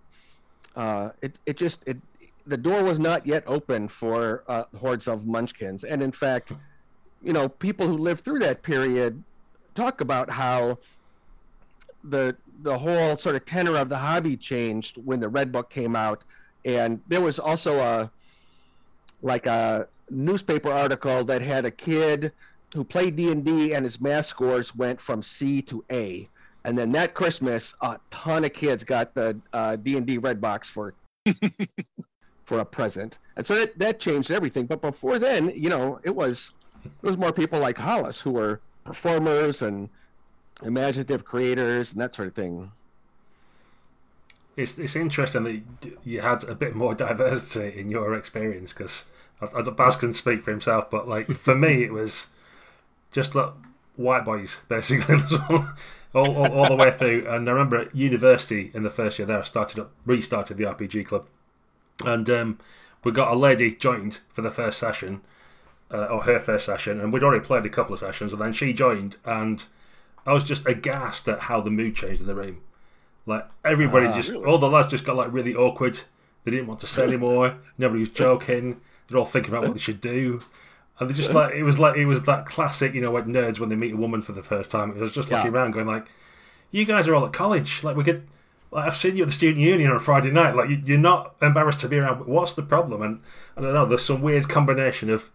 [0.76, 1.96] uh it it just it
[2.46, 5.84] the door was not yet open for uh, hordes of munchkins.
[5.84, 6.52] And in fact
[7.22, 9.22] you know people who lived through that period
[9.74, 10.78] talk about how
[12.04, 15.96] the the whole sort of tenor of the hobby changed when the red book came
[15.96, 16.22] out.
[16.64, 18.10] And there was also a
[19.22, 22.32] like a newspaper article that had a kid
[22.74, 26.28] who played D&D and his math scores went from C to A.
[26.64, 30.94] And then that Christmas a ton of kids got the uh, D&D red box for
[32.44, 33.18] for a present.
[33.36, 34.66] And so that, that changed everything.
[34.66, 36.52] But before then you know it was
[36.84, 39.88] it was more people like Hollis who were performers and
[40.62, 42.70] imaginative creators and that sort of thing.
[44.56, 49.06] It's it's interesting that you- you had a bit more diversity in your experience because
[49.40, 52.26] Baz can speak for himself, but like for me, it was
[53.10, 53.50] just like
[53.96, 55.16] white boys basically
[55.48, 55.66] all,
[56.14, 57.26] all, all the way through.
[57.28, 60.64] And I remember at university in the first year there, I started up restarted the
[60.64, 61.26] RPG club,
[62.04, 62.58] and um,
[63.02, 65.20] we got a lady joined for the first session,
[65.92, 68.52] uh, or her first session, and we'd already played a couple of sessions, and then
[68.52, 69.66] she joined, and
[70.26, 72.62] I was just aghast at how the mood changed in the room.
[73.26, 74.44] Like everybody Ah, just, really?
[74.44, 76.00] all the lads just got like really awkward.
[76.44, 77.56] They didn't want to say anymore.
[77.78, 78.80] Nobody was joking.
[79.08, 80.40] They're all thinking about what they should do,
[80.98, 83.58] and they just like it was like it was that classic, you know, like nerds
[83.58, 84.90] when they meet a woman for the first time.
[84.90, 85.38] It was just Yeah.
[85.38, 86.06] looking around, going like,
[86.70, 87.82] "You guys are all at college.
[87.84, 88.26] Like we could,
[88.70, 90.56] like I've seen you at the student union on a Friday night.
[90.56, 92.26] Like you, you're not embarrassed to be around.
[92.26, 93.20] What's the problem?" And
[93.56, 93.84] I don't know.
[93.86, 95.30] There's some weird combination of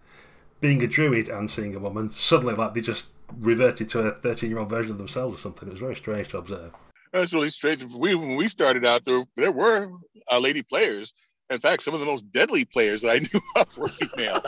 [0.61, 2.09] being a druid and seeing a woman.
[2.09, 5.67] Suddenly, like they just reverted to a 13 year old version of themselves or something.
[5.67, 6.71] It was very strange to observe.
[7.13, 7.83] That's really strange.
[7.93, 9.91] We when we started out there, there were
[10.31, 11.13] uh, lady players.
[11.49, 14.43] In fact, some of the most deadly players that I knew of were female.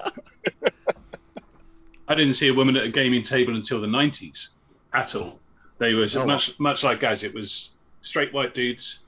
[2.08, 4.50] I didn't see a woman at a gaming table until the 90s
[4.94, 5.40] at all.
[5.78, 6.26] They were Oh.
[6.26, 7.24] much much like guys.
[7.24, 9.00] It was straight white dudes,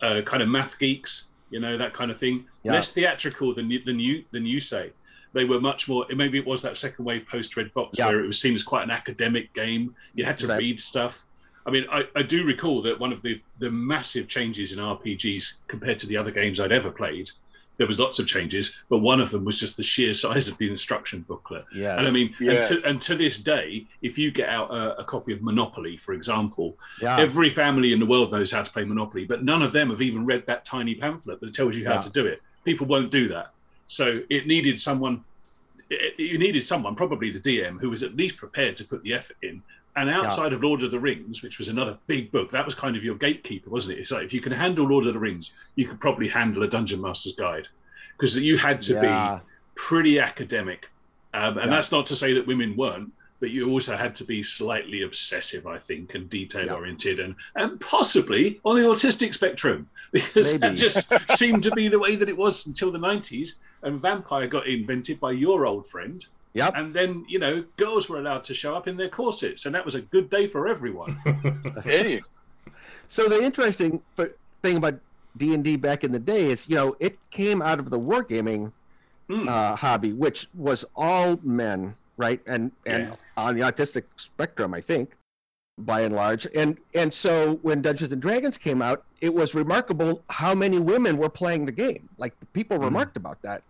[0.00, 2.46] uh, kind of math geeks, you know, that kind of thing.
[2.62, 2.72] Yeah.
[2.72, 4.90] Less theatrical than you- than you than you say.
[5.34, 6.06] They were much more.
[6.14, 8.08] Maybe it was that second wave post Red Box Yeah.
[8.08, 9.94] where it was seen as quite an academic game.
[10.14, 10.58] You had to Right.
[10.58, 11.26] read stuff.
[11.66, 15.44] I mean, I, I do recall that one of the the massive changes in RPGs
[15.68, 17.28] compared to the other games I'd ever played.
[17.76, 20.56] There was lots of changes, but one of them was just the sheer size of
[20.58, 21.64] the instruction booklet.
[21.74, 22.52] yeah And I mean, Yeah.
[22.52, 25.96] and, to, and to this day, if you get out a, a copy of Monopoly,
[25.96, 29.62] for example, yeah every family in the world knows how to play Monopoly, but none
[29.62, 32.00] of them have even read that tiny pamphlet that tells you how Yeah.
[32.00, 32.40] to do it.
[32.64, 33.48] People won't do that.
[33.86, 35.24] So it needed someone.
[36.18, 39.36] you needed someone, probably the DM, who was at least prepared to put the effort
[39.42, 39.62] in.
[39.96, 42.96] And outside of Lord of the Rings, which was another big book, that was kind
[42.96, 44.00] of your gatekeeper, wasn't it?
[44.00, 46.68] It's like if you can handle Lord of the Rings, you could probably handle a
[46.68, 47.66] Dungeon Master's Guide
[48.18, 49.00] because you had to Yeah.
[49.00, 49.44] be
[49.76, 50.88] pretty academic.
[51.32, 51.76] Um, and Yeah.
[51.76, 55.66] that's not to say that women weren't, but you also had to be slightly obsessive,
[55.66, 61.12] I think, and detail oriented and, and possibly on the autistic spectrum because that just
[61.38, 63.48] seemed to be the way that it was until the 90s.
[63.82, 66.24] And vampire got invented by your old friend.
[66.54, 66.74] Yep.
[66.76, 69.84] And then, you know, girls were allowed to show up in their corsets, and that
[69.84, 71.18] was a good day for everyone.
[71.82, 72.22] Hey,
[73.08, 74.00] So the interesting
[74.62, 75.00] thing about
[75.36, 77.98] D and D back in the day is, you know, it came out of the
[77.98, 78.72] wargaming
[79.28, 79.48] Hmm.
[79.48, 83.16] uh, hobby, which was all men, right, and and Yeah.
[83.36, 85.16] on the autistic spectrum, I think,
[85.78, 86.46] by and large.
[86.54, 91.16] And and so when Dungeons and Dragons came out, it was remarkable how many women
[91.16, 92.08] were playing the game.
[92.18, 92.84] Like people Hmm.
[92.84, 93.62] remarked about that,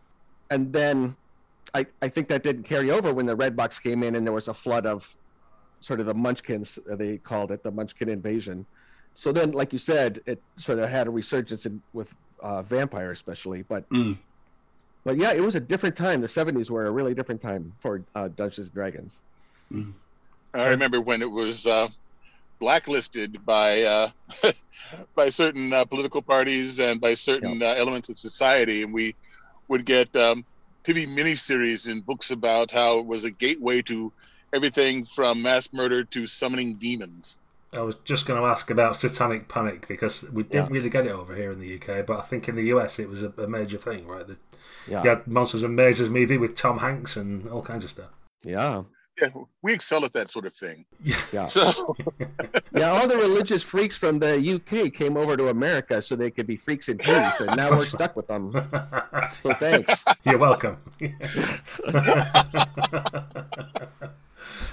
[0.50, 1.16] and then
[1.74, 4.32] I I think that didn't carry over when the Red Box came in, and there
[4.32, 5.08] was a flood of
[5.80, 8.66] sort of the Munchkins, uh, they called it the Munchkin invasion.
[9.14, 13.10] So then, like you said, it sort of had a resurgence in, with uh, vampire,
[13.12, 13.62] especially.
[13.62, 14.18] But Mm.
[15.04, 16.20] but yeah, it was a different time.
[16.20, 19.18] The '70s were a really different time for uh, Dungeons and Dragons.
[20.54, 21.88] I remember when it was uh,
[22.60, 24.10] blacklisted by uh,
[25.16, 29.16] by certain uh, political parties and by certain uh, elements of society, and we
[29.68, 30.44] would get um,
[30.84, 34.12] TV miniseries and books about how it was a gateway to
[34.52, 37.38] everything from mass murder to summoning demons.
[37.72, 40.74] I was just going to ask about Satanic Panic because we didn't Yeah.
[40.76, 43.08] really get it over here in the UK, but I think in the US it
[43.08, 44.26] was a, a major thing, right?
[44.26, 44.36] The,
[44.86, 48.10] Yeah, You had Monsters and Mazes movie with Tom Hanks and all kinds of stuff.
[48.44, 48.84] yeah,
[49.20, 49.28] Yeah,
[49.62, 50.84] we excel at that sort of thing.
[51.32, 51.46] yeah.
[51.46, 51.96] So
[52.74, 52.90] yeah.
[52.90, 56.56] All the religious freaks from the UK came over to America so they could be
[56.56, 58.52] freaks in peace, and now we're stuck with them.
[59.42, 59.92] So thanks.
[60.24, 60.78] You're welcome.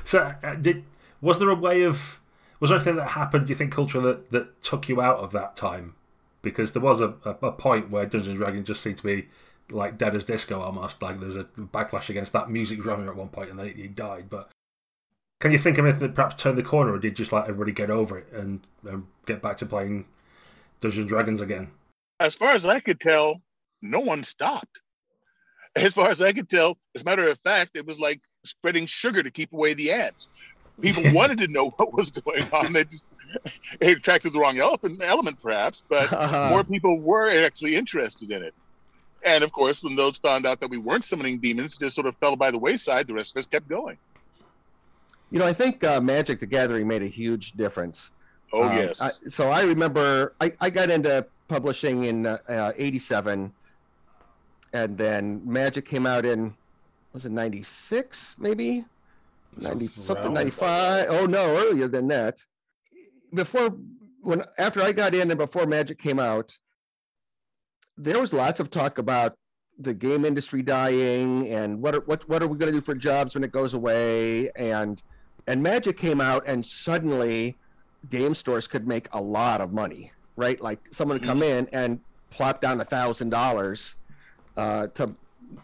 [0.04, 0.86] so, uh, did
[1.21, 2.19] was there a way of
[2.60, 3.47] was there anything that happened?
[3.47, 5.95] Do you think culturally that, that took you out of that time?
[6.41, 9.27] Because there was a, a, a point where Dungeons and Dragons just seemed to be
[9.71, 11.01] like dead as disco almost.
[11.01, 13.95] Like there's a backlash against that music genre at one point, and then it, it
[13.95, 14.29] died.
[14.29, 14.49] But
[15.39, 17.71] can you think of anything that perhaps turned the corner, or did just like everybody
[17.71, 20.05] get over it and, and get back to playing
[20.79, 21.71] Dungeons and Dragons again?
[22.21, 23.41] as far as I could tell,
[23.81, 24.79] no one stopped.
[25.77, 28.86] As far as I could tell, as a matter of fact, it was like spreading
[28.86, 30.27] sugar to keep away the ants.
[30.81, 32.73] People wanted to know what was going on.
[32.73, 33.05] They just
[33.79, 36.49] it attracted the wrong element, element perhaps, but uh-huh.
[36.49, 38.53] more people were actually interested in it.
[39.23, 42.15] And of course, when those found out that we weren't summoning demons, just sort of
[42.17, 43.07] fell by the wayside.
[43.07, 43.97] The rest of us kept going.
[45.29, 48.10] You know, I think uh, Magic the Gathering made a huge difference.
[48.53, 52.71] Oh Um, yes, I, so I remember I, I got into publishing in uh, uh,
[52.75, 53.51] 87
[54.73, 56.53] and then Magic came out in
[57.13, 58.86] was it 96 maybe
[59.57, 62.41] 90 something 95 oh no earlier than that
[63.34, 63.75] before
[64.21, 66.57] when after I got in and before Magic came out
[67.97, 69.38] there was lots of talk about
[69.80, 72.93] the game industry dying and what are, what what are we going to do for
[72.93, 74.49] jobs when it goes away?
[74.56, 75.01] And
[75.47, 77.58] and Magic came out and suddenly
[78.10, 80.60] game stores could make a lot of money, right?
[80.62, 81.99] Like someone would come in and
[82.30, 83.95] plop down a thousand dollars
[84.58, 85.13] uh, to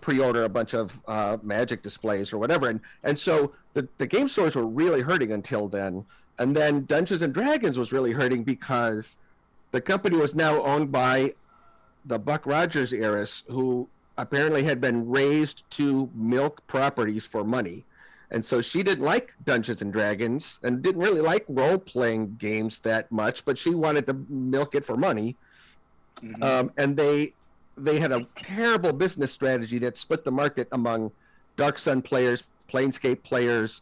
[0.02, 4.28] pre-order a bunch of uh, Magic displays or whatever, and and so the the game
[4.28, 6.06] stores were really hurting until then,
[6.40, 9.18] and then Dungeons and Dragons was really hurting because
[9.72, 11.34] the company was now owned by
[12.08, 17.86] the Buck Rogers heiress, who apparently had been raised to milk properties for money.
[18.32, 22.80] And so she didn't like Dungeons and Dragons and didn't really like role playing games
[22.80, 25.36] that much, but she wanted to milk it for money.
[26.22, 26.44] Mhm.
[26.44, 27.34] Um, and they
[27.78, 31.12] they had a terrible business strategy that split the market among
[31.58, 33.82] Dark Sun players, Planescape players,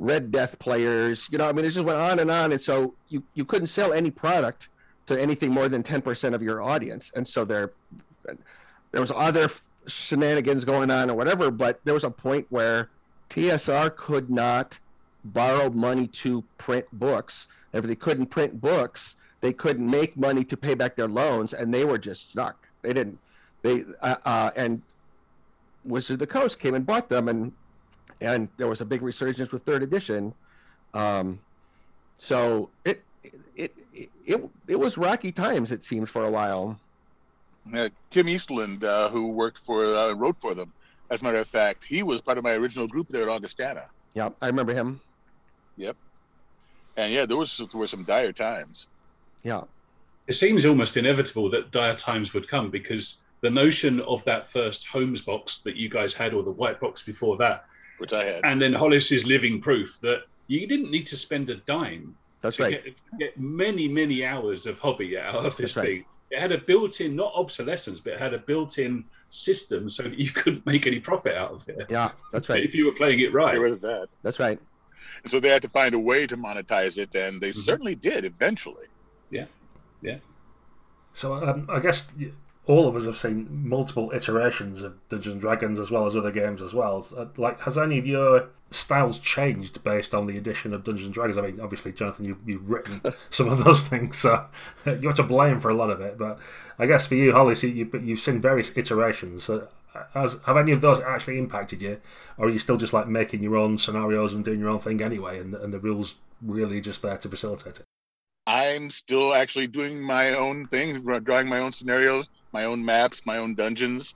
[0.00, 1.28] Red Death players.
[1.30, 2.50] You know, I mean, it just went on and on.
[2.52, 4.68] And so you, you couldn't sell any product
[5.06, 7.12] to anything more than 10% of your audience.
[7.14, 7.72] And so there,
[8.92, 9.48] there was other
[9.86, 12.90] shenanigans going on or whatever, but there was a point where
[13.30, 14.78] TSR could not
[15.24, 17.48] borrow money to print books.
[17.72, 21.72] If they couldn't print books, they couldn't make money to pay back their loans, and
[21.72, 22.66] they were just stuck.
[22.82, 23.18] They didn't.
[23.62, 24.82] They uh, uh, and
[25.84, 27.52] Wizard of the Coast came and bought them, and
[28.20, 30.32] and there was a big resurgence with third edition.
[30.94, 31.38] Um,
[32.18, 33.02] so it
[33.56, 35.72] it, it it it was rocky times.
[35.72, 36.78] It seemed for a while.
[37.74, 40.72] Uh, Tim Eastland, uh, who worked for, uh, wrote for them.
[41.10, 43.86] As a matter of fact, he was part of my original group there at Augustana.
[44.14, 45.00] Yeah, I remember him.
[45.76, 45.96] Yep.
[46.96, 48.88] And yeah, there was there were some dire times.
[49.42, 49.62] Yeah,
[50.26, 54.48] It seems almost inevitable that dire times would come because the the notion of that
[54.48, 57.64] first Holmes box that you guys had, or the white box before that,
[57.98, 58.40] which I had.
[58.44, 62.62] and then Hollis's living proof that you didn't need to spend a dime That's to
[62.64, 62.84] right.
[62.84, 65.86] get, get many, many hours of hobby out of this That's right.
[65.98, 66.04] thing.
[66.30, 70.30] It had a built-in, not obsolescence, but it had a built-in system so that you
[70.34, 72.62] couldn't make any profit out of it Yeah, that's right.
[72.62, 73.52] if you were playing it right.
[73.54, 74.08] Get rid of that.
[74.22, 74.58] That's right.
[75.22, 77.54] And so they had to find a way to monetize it, and they Mhm.
[77.64, 78.86] certainly did eventually.
[79.30, 79.46] Yeah,
[80.02, 80.18] yeah.
[81.12, 82.30] So um, I guess y-
[82.66, 86.32] all of us have seen multiple iterations of Dungeons and Dragons as well as other
[86.32, 87.06] games as well.
[87.36, 91.38] Like, has any of your styles changed based on the addition of Dungeons and Dragons?
[91.38, 93.00] I mean, obviously, Jonathan, you, you've written
[93.30, 94.46] some of those things, so
[95.00, 96.18] you're to blame for a lot of it.
[96.18, 96.40] But
[96.78, 99.44] I guess for you, Holly, so you, you've seen various iterations.
[99.44, 99.68] So
[100.14, 102.00] has, have any of those actually impacted you,
[102.36, 105.00] or are you still just like making your own scenarios and doing your own thing
[105.00, 107.84] anyway, and, and the rules really just there to facilitate it?
[108.48, 113.36] I'm still actually doing my own thing, drawing my own scenarios, my own maps, my
[113.36, 114.14] own dungeons,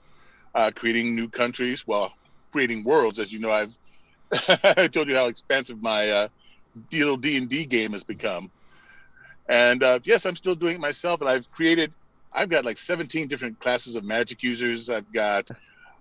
[0.55, 1.85] uh, creating new countries.
[1.85, 2.11] Well,
[2.51, 3.77] creating worlds, as you know, I've
[4.63, 6.27] I told you how expansive my uh,
[6.91, 8.49] little D and D game has become.
[9.47, 11.93] And uh, yes, I'm still doing it myself, and I've created.
[12.33, 14.89] I've got like 17 different classes of magic users.
[14.89, 15.51] I've got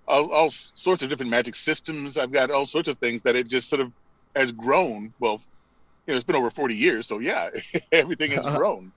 [0.09, 2.16] all, all sorts of different magic systems.
[2.16, 3.92] I've got all sorts of things that it just sort of
[4.35, 5.12] has grown.
[5.20, 5.42] Well,
[6.07, 7.50] you know, it's been over 40 years, so yeah,
[7.92, 8.92] everything has grown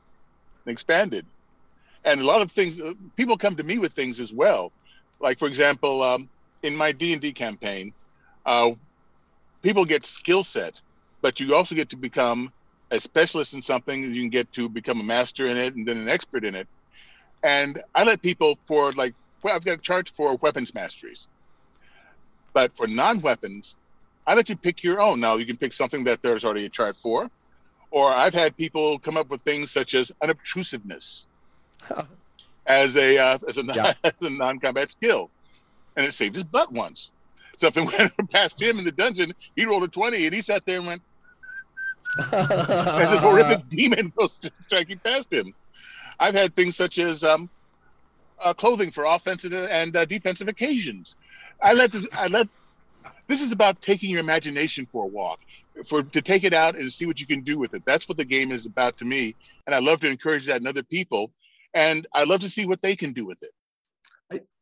[0.66, 1.26] and expanded.
[2.06, 4.72] And a lot of things, uh, people come to me with things as well.
[5.20, 6.30] Like for example, um,
[6.62, 7.94] in my D and D campaign,
[8.46, 8.72] uh,
[9.62, 10.82] people get skill set,
[11.22, 12.52] but you also get to become
[12.92, 14.14] a specialist in something.
[14.14, 16.68] You can get to become a master in it, and then an expert in it.
[17.42, 21.28] And I let people for like, well, I've got a charge for weapons masteries,
[22.54, 23.76] but for non-weapons,
[24.26, 25.20] I let you pick your own.
[25.20, 27.30] Now you can pick something that there's already a chart for,
[27.92, 31.26] or I've had people come up with things such as unobtrusiveness
[32.66, 33.94] as a uh, as a Yeah.
[34.04, 35.32] as a non-combat skill,
[35.96, 37.12] and it saved his butt once.
[37.58, 39.34] Something went past him in the dungeon.
[39.56, 41.04] He rolled a twenty, and he sat there and went,
[42.18, 45.54] and this horrific demon goes striking past him.
[46.20, 47.50] I've had things such as um,
[48.40, 51.16] uh, clothing for offensive and uh, defensive occasions.
[51.62, 52.48] I let this, I let
[53.28, 55.40] this is about taking your imagination for a walk,
[55.88, 57.84] for to take it out and see what you can do with it.
[57.86, 60.68] That's what the game is about to me, and I love to encourage that in
[60.68, 61.32] other people,
[61.74, 63.52] and I'd love to see what they can do with it.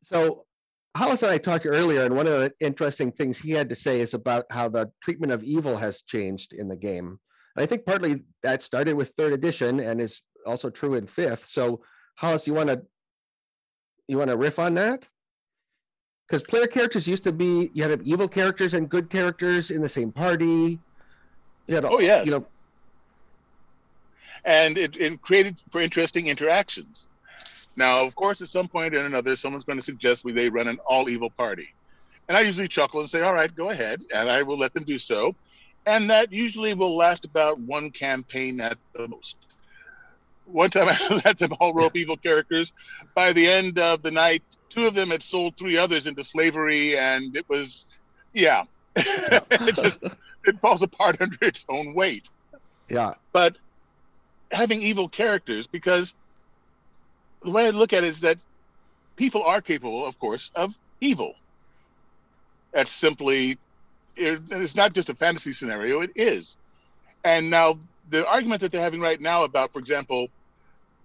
[0.03, 0.45] So,
[0.97, 4.01] Hollis and I talked earlier, and one of the interesting things he had to say
[4.01, 7.17] is about how the treatment of evil has changed in the game.
[7.55, 11.45] And I think partly that started with third edition and is also true in fifth.
[11.47, 11.81] So,
[12.15, 12.81] Hollis, you want to
[14.07, 15.07] you want to riff on that?
[16.27, 19.89] Because player characters used to be you had evil characters and good characters in the
[19.89, 20.79] same party.
[21.67, 22.25] You had, Oh, yes.
[22.25, 22.45] you know,
[24.45, 27.07] and it, it created for interesting interactions.
[27.75, 30.67] Now, of course, at some point or another, someone's going to suggest we they run
[30.67, 31.73] an all evil party,
[32.27, 34.83] and I usually chuckle and say, "All right, go ahead," and I will let them
[34.83, 35.35] do so,
[35.85, 39.37] and that usually will last about one campaign at the most.
[40.45, 42.73] One time, I let them all rope evil characters.
[43.15, 46.97] By the end of the night, two of them had sold three others into slavery,
[46.97, 47.85] and it was,
[48.33, 48.65] yeah,
[48.97, 50.03] it just
[50.43, 52.29] it falls apart under its own weight
[52.91, 53.55] yeah, but
[54.51, 56.15] having evil characters because
[57.43, 58.37] the way I look at it is that
[59.17, 61.35] people are capable, of course, of evil.
[62.73, 63.59] That's simply
[64.15, 66.57] it- it's not just a fantasy scenario; it is.
[67.23, 70.27] And now the argument that they're having right now about, for example,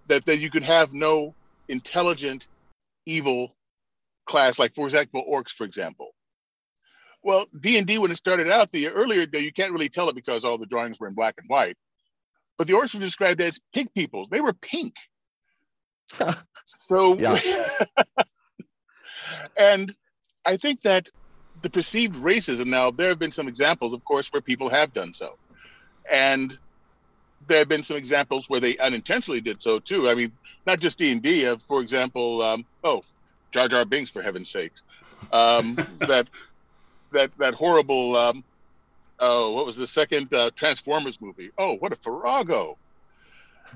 [0.07, 1.35] that that you could have no
[1.67, 2.47] intelligent
[3.05, 3.55] evil
[4.27, 6.11] class, like for example, orcs, for example.
[7.23, 10.15] Well, D and D when it started out, the earlier you can't really tell it
[10.15, 11.77] because all the drawings were in black and white.
[12.57, 14.27] But the orcs were described as pig people.
[14.29, 14.95] They were pink.
[16.89, 17.15] So,
[19.57, 19.95] and
[20.45, 21.09] I think that
[21.61, 25.13] the perceived racism now, there have been some examples, of course, where people have done
[25.13, 25.37] so.
[26.09, 26.57] And
[27.47, 30.09] there have been some examples where they unintentionally did so too.
[30.09, 30.31] I mean,
[30.65, 31.45] not just D and D.
[31.45, 33.03] Uh, for example, um, oh,
[33.51, 34.83] Jar Jar Binks, for heaven's sakes,
[35.31, 36.27] um, that
[37.11, 38.15] that that horrible.
[38.15, 38.43] Um,
[39.19, 41.51] oh, what was the second uh, Transformers movie?
[41.57, 42.77] Oh, what a farrago!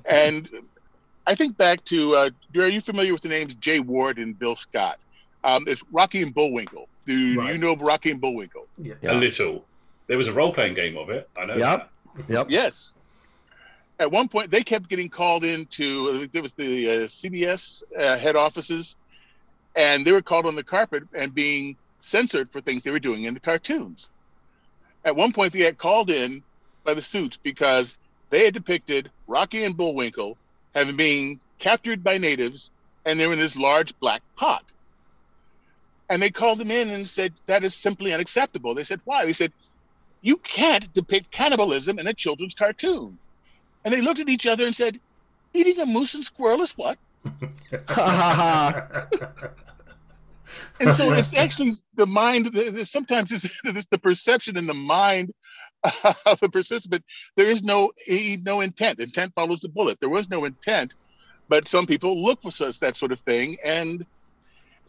[0.06, 0.50] And
[1.28, 2.16] I think back to.
[2.16, 5.00] Uh, are you familiar with the names Jay Ward and Bill Scott?
[5.44, 6.88] Um, it's Rocky and Bullwinkle.
[7.06, 8.68] Do you know Rocky and Bullwinkle?
[8.78, 8.94] Yeah.
[9.02, 9.14] Yeah.
[9.14, 9.66] A little.
[10.08, 11.30] There was a role playing game of it.
[11.38, 11.56] I know.
[11.56, 11.90] Yep.
[12.18, 12.30] that.
[12.30, 12.48] yep.
[12.50, 12.94] Yes.
[14.00, 16.28] At one point, they kept getting called into.
[16.28, 18.96] There was the uh, CBS uh, head offices,
[19.76, 23.26] and they were called on the carpet and being censored for things they were doing
[23.26, 24.10] in the cartoons.
[25.04, 26.44] At one point, they got called in
[26.84, 27.98] by the suits because
[28.30, 30.38] they had depicted Rocky and Bullwinkle
[30.74, 32.72] having been captured by natives,
[33.06, 34.64] and they were in this large black pot.
[36.10, 38.76] And they called them in and said, that is simply unacceptable.
[38.76, 39.26] They said, why?
[39.26, 39.54] They said,
[40.22, 43.18] you can't depict cannibalism in a children's cartoon.
[43.84, 45.00] And they looked at each other and said,
[45.54, 46.98] eating a moose and squirrel is what?
[50.80, 55.32] and so it's actually the mind, sometimes it's, it's the perception in the mind
[56.26, 57.04] of the participant.
[57.36, 57.92] There is no,
[58.44, 59.00] no intent.
[59.00, 60.00] Intent follows the bullet.
[60.00, 60.96] There was no intent,
[61.50, 64.06] but some people look for such, that sort of thing, and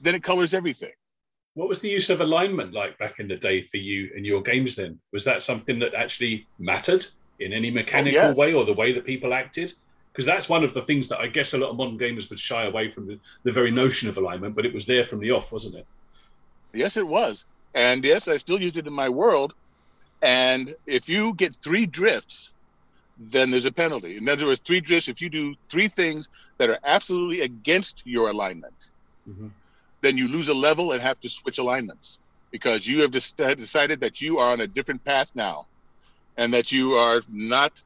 [0.01, 0.93] then it colors everything.
[1.55, 4.41] What was the use of alignment like back in the day for you in your
[4.41, 4.99] games then?
[5.13, 7.05] Was that something that actually mattered
[7.41, 8.37] in any oh, mechanical oh, yes.
[8.37, 9.75] way or the way that people acted?
[10.13, 12.39] Because that's one of the things that I guess a lot of modern gamers would
[12.39, 15.31] shy away from the, the very notion of alignment, but it was there from the
[15.31, 15.87] off, wasn't it?
[16.75, 17.47] Yes, it was.
[17.75, 19.55] And yes, I still use it in my world.
[20.21, 22.53] And if you get three drifts,
[23.19, 24.17] then there's a penalty.
[24.19, 28.29] In other words, three drifts, if you do three things that are absolutely against your
[28.29, 28.75] alignment,
[29.29, 29.49] mm-hmm
[30.03, 32.19] then you lose a level and have to switch alignments
[32.51, 35.67] because you have decided that you are on a different path now
[36.37, 37.83] and that you are not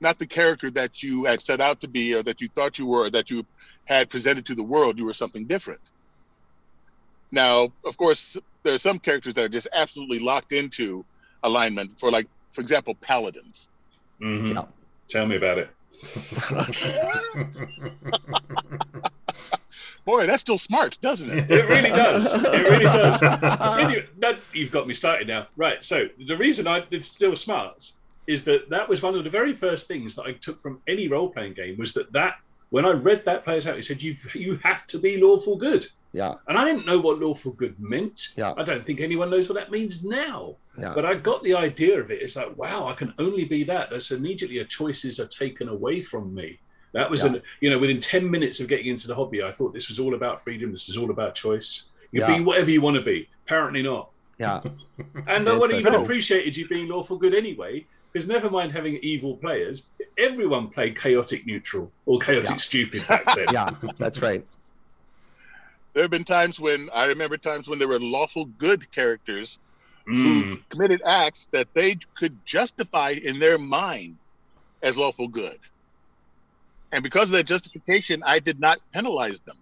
[0.00, 2.86] not the character that you had set out to be or that you thought you
[2.86, 3.44] were or that you
[3.84, 5.80] had presented to the world you were something different
[7.30, 11.04] now of course there are some characters that are just absolutely locked into
[11.42, 13.68] alignment for like for example paladins
[14.20, 14.56] mm-hmm.
[14.56, 14.64] yeah.
[15.08, 15.70] tell me about it
[20.04, 21.50] Boy, that still smarts, doesn't it?
[21.50, 22.32] It really does.
[22.32, 23.22] It really does.
[23.78, 25.48] anyway, that, you've got me started now.
[25.56, 25.84] Right.
[25.84, 27.97] So the reason I it still smarts
[28.28, 31.08] is that that was one of the very first things that I took from any
[31.08, 32.36] role playing game was that that
[32.70, 35.86] when I read that player's out, it said you you have to be lawful good.
[36.12, 36.34] Yeah.
[36.46, 38.28] And I didn't know what lawful good meant.
[38.36, 38.54] Yeah.
[38.56, 40.56] I don't think anyone knows what that means now.
[40.78, 40.92] Yeah.
[40.94, 42.22] But I got the idea of it.
[42.22, 43.90] It's like, wow, I can only be that.
[43.90, 46.58] That's immediately a choices are taken away from me.
[46.92, 47.34] That was, yeah.
[47.34, 49.98] an, you know, within 10 minutes of getting into the hobby, I thought this was
[49.98, 50.70] all about freedom.
[50.70, 51.84] This is all about choice.
[52.12, 52.38] You yeah.
[52.38, 53.28] be whatever you want to be.
[53.44, 54.10] Apparently not.
[54.38, 54.62] Yeah.
[55.26, 57.84] and no one even appreciated you being lawful good anyway,
[58.18, 59.84] because never mind having evil players,
[60.18, 62.56] everyone played chaotic neutral or chaotic yeah.
[62.56, 63.46] stupid back then.
[63.52, 64.44] yeah, that's right.
[65.92, 69.60] There have been times when I remember times when there were lawful good characters
[70.04, 70.20] mm.
[70.24, 74.16] who committed acts that they could justify in their mind
[74.82, 75.60] as lawful good.
[76.90, 79.58] And because of that justification, I did not penalize them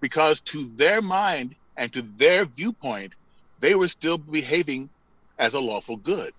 [0.00, 3.14] because to their mind and to their viewpoint,
[3.58, 4.90] they were still behaving
[5.40, 6.34] as a lawful good.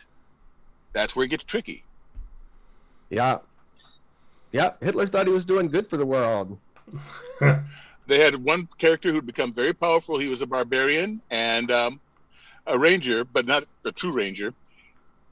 [0.96, 1.84] That's where it gets tricky.
[3.10, 3.40] Yeah.
[4.54, 4.72] Yeah.
[4.80, 6.58] Hitler thought he was doing good for the world.
[8.08, 10.18] they had one character who'd become very powerful.
[10.18, 12.00] He was a barbarian and um,
[12.66, 14.54] a ranger, but not a true ranger.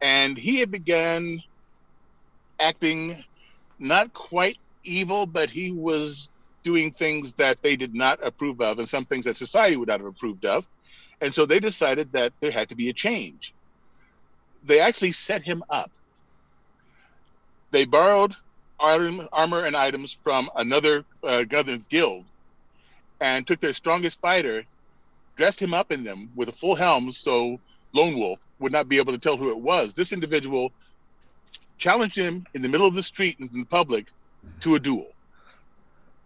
[0.02, 1.42] And he had began
[2.60, 3.24] acting
[3.80, 6.28] not quite evil, but he was
[6.64, 10.02] doing things that they did not approve of and some things that society would not
[10.02, 10.68] have approved of.
[11.22, 13.54] And so they decided that there had to be a change.
[14.64, 15.92] They actually set him up.
[17.72, 18.36] They borrowed
[18.80, 22.26] armor and items from another, uh, guild
[23.22, 24.66] and took their strongest fighter,
[25.38, 27.60] dressed him up in them with a full helm so
[27.94, 29.94] Lone Wolf would not be able to tell who it was.
[29.94, 30.72] This individual
[31.78, 34.08] challenged him in the middle of the street in the public
[34.62, 35.12] to a duel.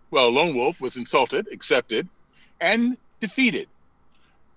[0.10, 2.08] Well, Lone Wolf was insulted, accepted,
[2.60, 3.68] and defeated.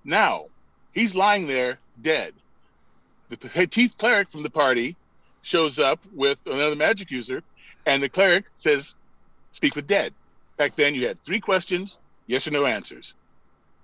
[0.05, 0.47] Now,
[0.93, 2.33] he's lying there dead.
[3.31, 4.97] The chief cleric from the party
[5.43, 7.43] shows up with another magic user,
[7.87, 8.95] and the cleric says,
[9.53, 10.13] Speak with dead.
[10.57, 13.15] Back then, you had three questions, yes or no answers.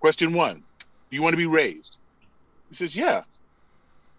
[0.01, 0.63] Question one
[1.11, 1.99] Do you want to be raised?
[2.69, 3.23] He says, Yeah.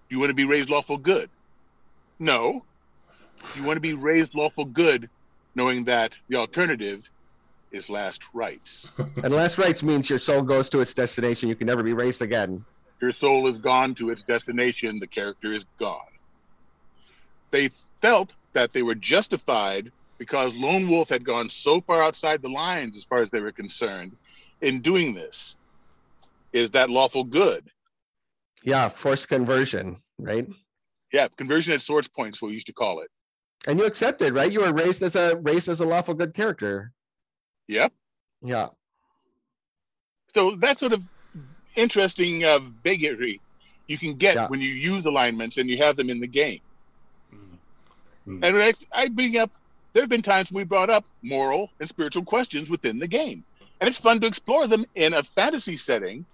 [0.09, 1.29] Do you want to be raised lawful good?
[2.17, 2.63] No.
[3.55, 5.09] You want to be raised lawful good
[5.53, 7.09] knowing that the alternative
[7.71, 8.91] is last rites.
[9.23, 11.49] and last rites means your soul goes to its destination.
[11.49, 12.63] You can never be raised again.
[13.01, 14.99] Your soul is gone to its destination.
[14.99, 15.99] The character is gone.
[17.51, 17.69] They
[18.01, 22.97] felt that they were justified because Lone Wolf had gone so far outside the lines
[22.97, 24.15] as far as they were concerned
[24.61, 25.55] in doing this.
[26.53, 27.69] Is that lawful good?
[28.63, 30.47] Yeah, forced conversion, right?
[31.13, 33.09] Yeah, conversion at source points, we used to call it.
[33.67, 34.51] And you accepted, right?
[34.51, 36.91] You were raised as a raised as a lawful good character.
[37.67, 37.93] Yep.
[38.41, 38.69] Yeah.
[40.33, 41.03] So that sort of
[41.77, 43.39] interesting uh, bigotry
[43.87, 44.47] you can get yeah.
[44.47, 46.59] when you use alignments and you have them in the game.
[47.33, 48.43] Mm-hmm.
[48.43, 49.49] And I, I bring up,
[49.93, 53.43] there have been times we brought up moral and spiritual questions within the game.
[53.79, 56.25] And it's fun to explore them in a fantasy setting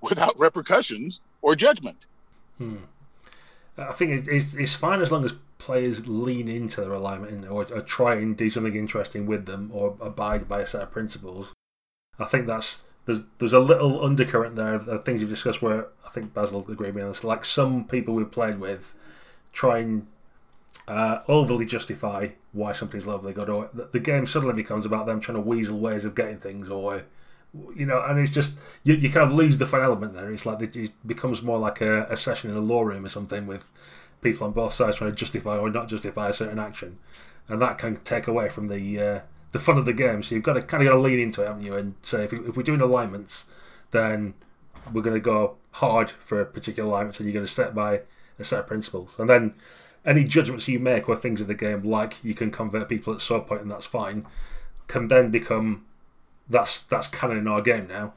[0.00, 1.98] without repercussions or judgment.
[2.58, 2.76] Hmm.
[3.76, 7.64] I think it's, it's, it's, fine as long as players lean into their alignment or,
[7.72, 11.54] or try and do something interesting with them or abide by a set of principles.
[12.18, 15.88] I think that's there's there's a little undercurrent there of the things you've discussed where
[16.06, 17.24] I think Basil will agree with this.
[17.24, 18.94] Like some people we've played with
[19.52, 20.06] try and
[20.86, 25.20] uh, overly justify why something's lawful good, or the, the game suddenly becomes about them
[25.20, 27.04] trying to weasel ways of getting things, or
[27.74, 30.32] you know, and it's just you, you kind of lose the fun element there.
[30.32, 33.46] It's like it becomes more like a, a session in a law room or something
[33.46, 33.64] with
[34.20, 36.98] people on both sides trying to justify or not justify a certain action,
[37.48, 39.20] and that can take away from the uh,
[39.52, 40.22] the fun of the game.
[40.22, 41.74] So you've got to kind of got to lean into it, haven't you?
[41.74, 43.46] And say if, we, if we're doing alignments,
[43.90, 44.34] then
[44.92, 48.00] we're going to go hard for a particular alignment, and you're going to set by
[48.38, 49.54] a set of principles, and then
[50.04, 53.20] any judgments you make or things in the game, like you can convert people at
[53.20, 54.26] sword point and that's fine,
[54.88, 55.84] can then become
[56.48, 58.12] that's that's canon in our game now.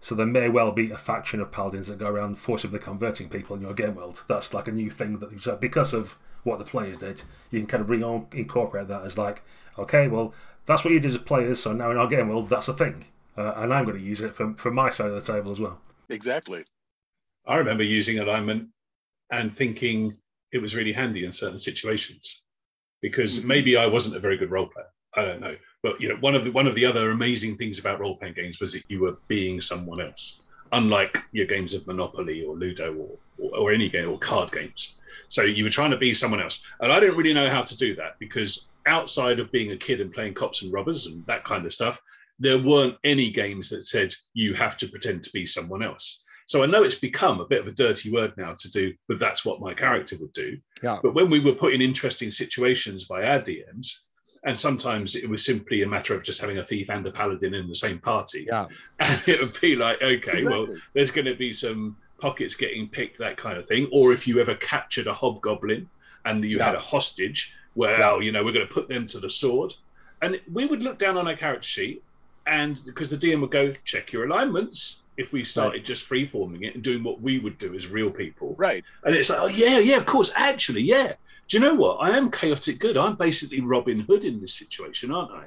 [0.00, 3.54] So there may well be a faction of paladins that go around forcibly converting people
[3.54, 4.24] in your game world.
[4.28, 7.68] That's like a new thing that so because of what the players did, you can
[7.68, 9.42] kind of re- incorporate that as like,
[9.78, 10.34] okay, well
[10.66, 11.60] that's what you did as players.
[11.60, 13.06] So now in our game world, that's a thing,
[13.36, 15.60] uh, and I'm going to use it for for my side of the table as
[15.60, 15.80] well.
[16.08, 16.64] Exactly.
[17.46, 18.68] I remember using alignment
[19.30, 20.16] and thinking
[20.52, 22.42] it was really handy in certain situations
[23.00, 23.48] because mm-hmm.
[23.48, 24.86] maybe I wasn't a very good role player.
[25.16, 27.78] I don't know, but you know, one of the one of the other amazing things
[27.78, 30.40] about role playing games was that you were being someone else,
[30.72, 34.94] unlike your games of Monopoly or Ludo or, or, or any game or card games.
[35.28, 37.76] So you were trying to be someone else, and I didn't really know how to
[37.76, 41.44] do that because outside of being a kid and playing cops and robbers and that
[41.44, 42.00] kind of stuff,
[42.38, 46.24] there weren't any games that said you have to pretend to be someone else.
[46.46, 49.18] So I know it's become a bit of a dirty word now to do, but
[49.18, 50.58] that's what my character would do.
[50.82, 50.98] Yeah.
[51.02, 53.90] But when we were put in interesting situations by our DMs,
[54.44, 57.54] and sometimes it was simply a matter of just having a thief and a paladin
[57.54, 58.46] in the same party.
[58.48, 58.66] Yeah.
[59.00, 60.44] And it would be like, okay, exactly.
[60.44, 63.88] well, there's going to be some pockets getting picked, that kind of thing.
[63.92, 65.88] Or if you ever captured a hobgoblin
[66.24, 66.66] and you yeah.
[66.66, 69.74] had a hostage, well, you know, we're going to put them to the sword.
[70.20, 72.02] And we would look down on our character sheet,
[72.46, 75.84] and because the DM would go, check your alignments if we started right.
[75.84, 78.54] just free forming it and doing what we would do as real people.
[78.56, 78.84] Right.
[79.04, 80.32] And it's like, oh yeah, yeah, of course.
[80.34, 81.14] Actually, yeah.
[81.48, 81.96] Do you know what?
[81.96, 82.96] I am chaotic good.
[82.96, 85.44] I'm basically Robin Hood in this situation, aren't I?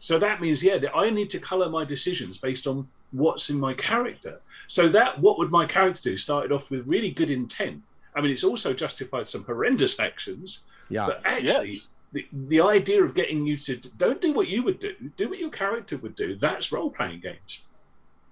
[0.00, 3.58] So that means, yeah, that I need to colour my decisions based on what's in
[3.58, 4.40] my character.
[4.66, 6.16] So that what would my character do?
[6.16, 7.82] Started off with really good intent.
[8.14, 10.60] I mean, it's also justified some horrendous actions.
[10.88, 11.06] Yeah.
[11.06, 11.88] But actually, yes.
[12.12, 15.38] the, the idea of getting you to don't do what you would do, do what
[15.38, 16.36] your character would do.
[16.36, 17.64] That's role playing games.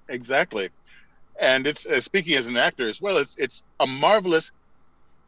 [0.08, 0.70] Exactly,
[1.40, 3.18] and it's uh, speaking as an actor as well.
[3.18, 4.52] It's it's a marvelous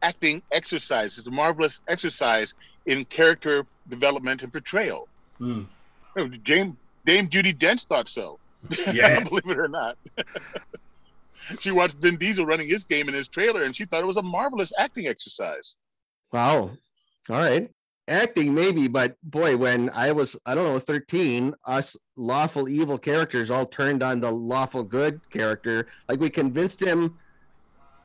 [0.01, 1.17] acting exercise.
[1.17, 2.53] It's a marvelous exercise
[2.85, 5.07] in character development and portrayal.
[5.39, 5.67] Mm.
[6.43, 8.39] Dame Dame Judi Dench thought so.
[8.93, 9.97] Yeah, believe it or not.
[11.59, 14.17] she watched Vin Diesel running his game in his trailer, and she thought it was
[14.17, 15.75] a marvelous acting exercise.
[16.31, 16.71] Wow.
[17.29, 17.69] All right.
[18.07, 23.49] Acting maybe but boy when i was i don't know 13 us lawful evil characters
[23.49, 25.87] all turned on the lawful good character.
[26.07, 27.17] Like we convinced him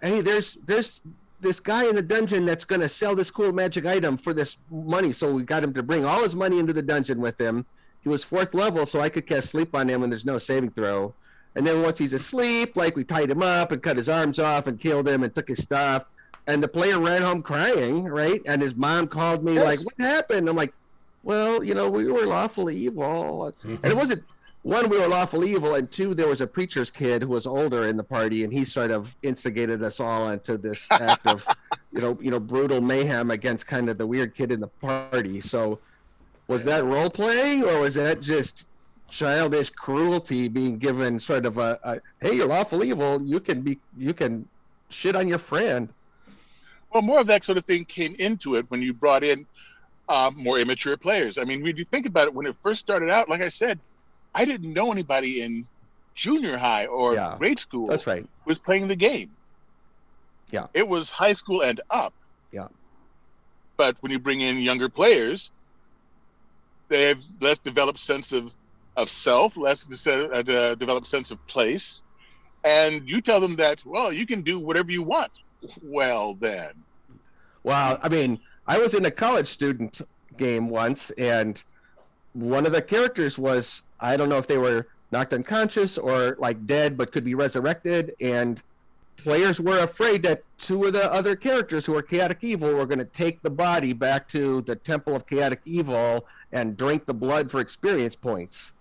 [0.01, 1.03] hey there's there's
[1.41, 5.13] this guy in the dungeon that's to sell this cool magic item for this money.
[5.13, 7.67] So we got him to bring all his money into the dungeon with him.
[8.03, 10.71] He was fourth level so i could cast sleep on him and there's no saving
[10.71, 11.13] throw.
[11.57, 14.67] And then once he's asleep like we tied him up and cut his arms off
[14.67, 16.07] and killed him and took his stuff
[16.47, 18.43] and the player ran home crying, right?
[18.47, 19.65] And his mom called me yes.
[19.65, 20.73] like, "What happened?" I'm like,
[21.23, 23.77] "Well, you know, we were lawfully evil, mm-hmm.
[23.83, 24.23] and it wasn't
[24.63, 27.87] one we were lawful evil, and two there was a preacher's kid who was older
[27.87, 31.47] in the party, and he sort of instigated us all into this act of,
[31.93, 35.41] you know, you know, brutal mayhem against kind of the weird kid in the party.
[35.41, 35.79] So,
[36.47, 38.67] was that role playing, or was that just
[39.09, 43.79] childish cruelty being given sort of a, a hey, you're lawful evil, you can be,
[43.97, 44.47] you can
[44.91, 45.89] shit on your friend.
[46.93, 49.47] Well, more of that sort of thing came into it when you brought in
[50.09, 51.39] uh, more immature players.
[51.39, 53.79] I mean, when you think about it, when it first started out, like I said,
[54.35, 55.67] I didn't know anybody in
[56.15, 57.87] junior high or yeah, grade school.
[57.87, 58.27] That's right.
[58.45, 59.31] Was playing the game.
[60.51, 60.67] Yeah.
[60.75, 62.13] It was high school and up.
[62.51, 62.69] Yeah.
[63.77, 65.53] But when you bring in younger players,
[66.89, 68.53] they have less developed sense of
[68.97, 72.03] of self, less uh, developed sense of place,
[72.65, 75.31] and you tell them that well, you can do whatever you want
[75.83, 76.73] well then.
[77.63, 80.01] Well, I mean, I was in a college student
[80.37, 81.63] game once, and
[82.33, 86.67] one of the characters was I don't know if they were knocked unconscious or like
[86.67, 88.63] dead, but could be resurrected, and
[89.17, 92.99] players were afraid that two of the other characters who were chaotic evil were going
[92.99, 97.51] to take the body back to the temple of chaotic evil and drink the blood
[97.51, 98.73] for experience points.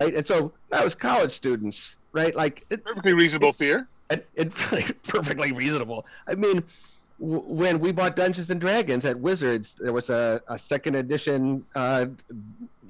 [0.00, 0.14] Right?
[0.14, 2.34] And so that was college students right?
[2.34, 3.88] Like it, perfectly reasonable it, fear
[4.34, 4.54] it's
[5.08, 6.06] perfectly reasonable.
[6.26, 6.62] I mean,
[7.20, 11.64] w- when we bought Dungeons and Dragons at Wizards, there was a, a second edition
[11.74, 12.06] uh,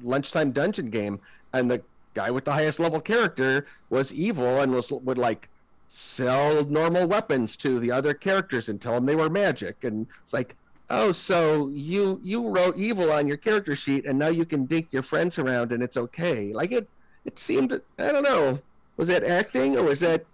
[0.03, 1.21] lunchtime dungeon game,
[1.53, 1.83] and the
[2.15, 5.49] guy with the highest level character was evil and was would like
[5.91, 9.85] sell normal weapons to the other characters and tell them they were magic.
[9.85, 10.57] And it's like,
[10.91, 14.89] oh, so you you wrote evil on your character sheet and now you can dink
[14.91, 16.53] your friends around and it's okay.
[16.53, 16.89] Like it
[17.25, 18.59] it seemed I don't know.
[18.97, 20.25] Was that acting or was that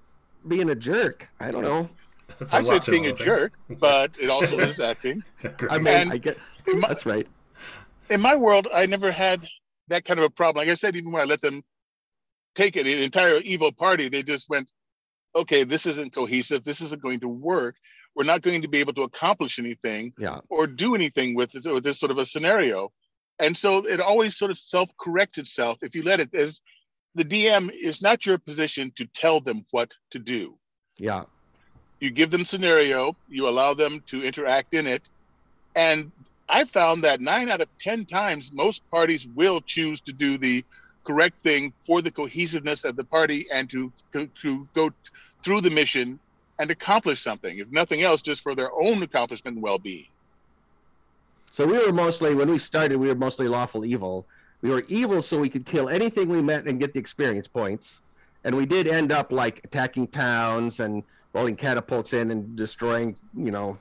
[0.49, 1.29] being a jerk?
[1.41, 1.89] I don't know.
[2.53, 5.23] I said being a jerk, but it also is acting.
[5.71, 6.37] I mean, And- I get
[6.67, 7.27] my- that's right.
[8.11, 9.47] in my world, I never had
[9.89, 10.63] that kind of a problem.
[10.67, 11.63] Like I said, even when I let them
[12.55, 14.71] take it, the entire evil party, they just went,
[15.35, 16.65] okay, this isn't cohesive.
[16.65, 17.77] This isn't going to work.
[18.15, 20.41] We're not going to be able to accomplish anything Yeah.
[20.51, 22.91] or do anything with this, with this sort of a scenario.
[23.39, 26.35] And so it always sort of self corrects itself if you let it.
[26.35, 26.61] As
[27.15, 30.59] the DM is not your position to tell them what to do
[30.99, 31.25] Yeah.
[32.01, 35.09] you give them scenario you allow them to interact in it
[35.75, 36.13] and
[36.49, 40.65] i found that nine out of ten times most parties will choose to do the
[41.05, 44.91] correct thing for the cohesiveness of the party and to to, to go
[45.45, 46.21] through the mission
[46.59, 50.07] and accomplish something if nothing else just for their own accomplishment and well-being
[51.53, 54.27] So we were mostly when we started, we were mostly lawful evil.
[54.63, 58.01] We were evil so we could kill anything we met and get the experience points.
[58.45, 61.03] And we did end up like attacking towns and
[61.33, 63.79] rolling catapults in and destroying, you know,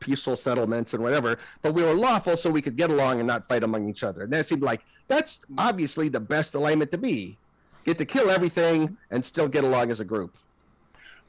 [0.00, 1.38] peaceful settlements and whatever.
[1.62, 4.22] But we were lawful so we could get along and not fight among each other.
[4.22, 7.38] And that seemed like that's obviously the best alignment to be.
[7.84, 10.36] Get to kill everything and still get along as a group.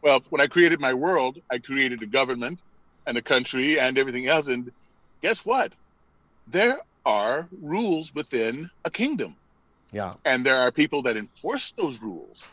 [0.02, 2.64] well when i created my world i created a government
[3.06, 4.72] and a country and everything else and
[5.22, 5.74] guess what
[6.48, 6.80] there
[7.10, 9.36] are rules within a kingdom
[9.92, 10.14] Yeah.
[10.26, 12.48] and there are people that enforce those rules.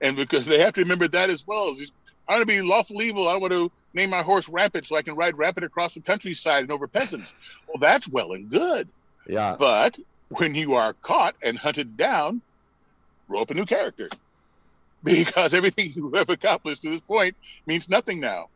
[0.00, 1.70] and because they have to remember that as well.
[1.70, 1.90] As
[2.28, 3.28] I want to be lawful evil.
[3.28, 6.62] I want to name my horse Rampant so I can ride Rampant across the countryside
[6.62, 7.34] and over peasants.
[7.66, 8.88] Well, that's well and good.
[9.26, 9.56] Yeah.
[9.58, 9.98] But
[10.28, 12.40] when you are caught and hunted down,
[13.28, 14.08] roll up a new character.
[15.04, 17.34] Because everything you have accomplished to this point
[17.66, 18.50] means nothing now.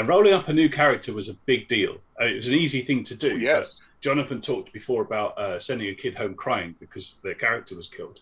[0.00, 1.98] And rolling up a new character was a big deal.
[2.18, 3.32] I mean, it was an easy thing to do.
[3.32, 3.80] Oh, yes.
[4.00, 8.20] Jonathan talked before about uh, sending a kid home crying because their character was killed.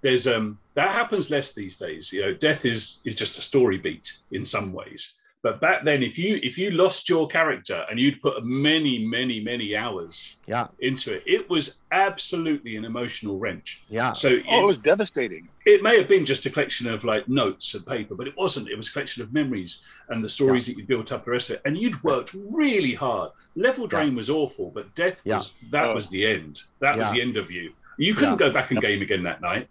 [0.00, 2.10] There's um that happens less these days.
[2.10, 5.19] You know, death is is just a story beat in some ways.
[5.42, 9.40] But back then, if you if you lost your character and you'd put many many
[9.40, 10.66] many hours Yeah.
[10.80, 13.82] into it, it was absolutely an emotional wrench.
[13.88, 14.12] Yeah.
[14.12, 15.48] So Oh, it it, was devastating.
[15.64, 18.68] it may have been just a collection of like notes and paper, but it wasn't.
[18.68, 21.48] It was a collection of memories and the stories that you built up the rest
[21.48, 21.62] of it.
[21.64, 23.30] And you'd worked really hard.
[23.56, 25.38] Level Drain was awful, but death Yeah.
[25.38, 25.94] was that Oh.
[25.94, 26.62] was the end.
[26.80, 27.72] That was the end of you.
[27.96, 28.48] You couldn't Yeah.
[28.48, 29.68] go back and game again that night.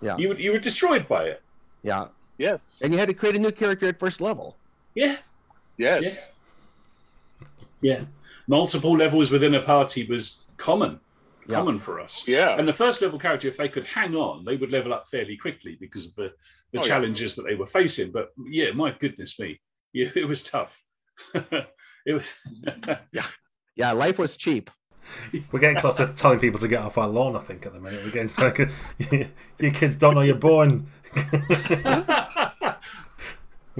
[0.00, 0.16] Yeah.
[0.16, 1.42] You were- you were destroyed by it.
[1.82, 2.06] Yeah.
[2.38, 2.60] Yes.
[2.80, 4.56] And you had to create a new character at first level.
[4.94, 5.16] Yeah.
[5.76, 6.04] Yes.
[6.04, 7.46] Yeah.
[7.80, 8.04] Yeah.
[8.48, 11.00] Multiple levels within a party was common.
[11.48, 11.56] Yeah.
[11.56, 12.26] Common for us.
[12.28, 12.56] Yeah.
[12.58, 15.36] And the first level character, if they could hang on, they would level up fairly
[15.36, 16.32] quickly because of the,
[16.72, 16.82] the Oh, yeah.
[16.82, 18.10] challenges that they were facing.
[18.12, 19.60] But yeah, my goodness me,
[19.92, 20.80] yeah, it was tough.
[21.34, 22.32] it was.
[23.76, 24.70] Yeah, life was cheap.
[25.52, 27.80] We're getting close to telling people to get off our lawn, I think, at the
[27.80, 28.04] minute.
[28.04, 28.68] We're getting like,
[29.58, 30.86] you kids don't know you're born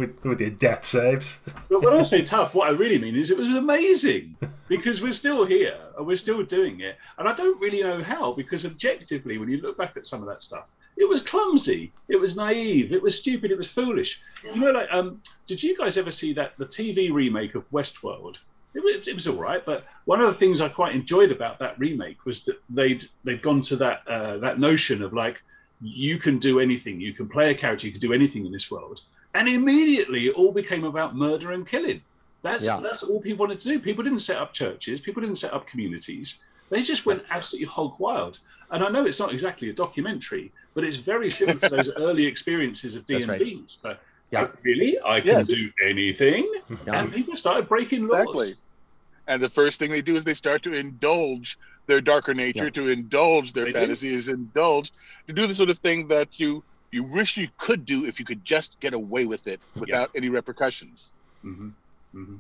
[0.01, 1.41] with, with your death saves.
[1.69, 4.37] but when I say tough, what I really mean is it was amazing
[4.67, 6.97] because we're still here and we're still doing it.
[7.19, 10.29] And I don't really know how because objectively, when you look back at some of
[10.29, 14.21] that stuff, it was clumsy, it was naive, it was stupid, it was foolish.
[14.45, 18.39] You know, like, um, did you guys ever see that the TV remake of Westworld?
[18.75, 21.59] It was, it was all right, but one of the things I quite enjoyed about
[21.59, 25.43] that remake was that they'd they'd gone to that uh, that notion of like
[25.83, 28.71] you can do anything, you can play a character, you can do anything in this
[28.71, 29.01] world,
[29.35, 32.01] and immediately it all became about murder and killing.
[32.43, 32.81] That's Yeah.
[32.81, 33.79] that's all people wanted to do.
[33.79, 36.39] People didn't set up churches, people didn't set up communities.
[36.71, 38.39] They just went absolutely hog wild.
[38.71, 42.25] And I know it's not exactly a documentary, but it's very similar to those early
[42.25, 43.41] experiences of D That's and right.
[43.41, 43.65] D.
[43.67, 43.97] So,
[44.31, 44.47] Yeah.
[44.49, 45.49] "Oh, really, I can Yes.
[45.49, 46.49] do anything,
[46.87, 47.01] Yeah.
[47.01, 48.21] and people started breaking laws.
[48.21, 48.55] Exactly.
[49.27, 51.59] And the first thing they do is they start to indulge
[51.89, 52.71] their darker nature, Yeah.
[52.71, 53.79] to indulge their They do.
[53.81, 54.93] fantasies, indulge
[55.27, 56.63] to do the sort of thing that you
[56.93, 60.29] you wish you could do if you could just get away with it without any
[60.29, 61.13] repercussions.
[61.43, 61.69] hmm
[62.13, 62.37] hmm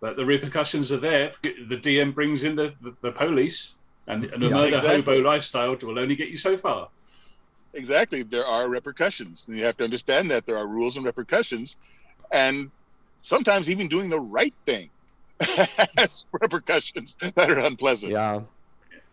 [0.00, 1.32] But the repercussions are there.
[1.42, 5.14] The DM brings in the, the, the police, and, and a Yeah, murder exactly.
[5.14, 6.88] hobo lifestyle will only get you so far.
[7.74, 11.76] Exactly, there are repercussions, and you have to understand that there are rules and repercussions,
[12.32, 12.70] and
[13.22, 14.90] sometimes even doing the right thing
[15.96, 18.12] has repercussions that are unpleasant.
[18.12, 18.40] Yeah.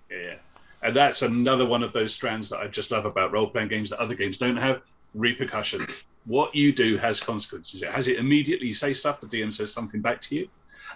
[0.09, 0.39] Yeah.
[0.83, 3.89] And that's another one of those strands that I just love about role playing games
[3.89, 4.81] that other games don't have
[5.13, 6.05] repercussions.
[6.25, 7.81] What you do has consequences.
[7.81, 8.67] It has it immediately.
[8.67, 10.47] You say stuff, the DM says something back to you.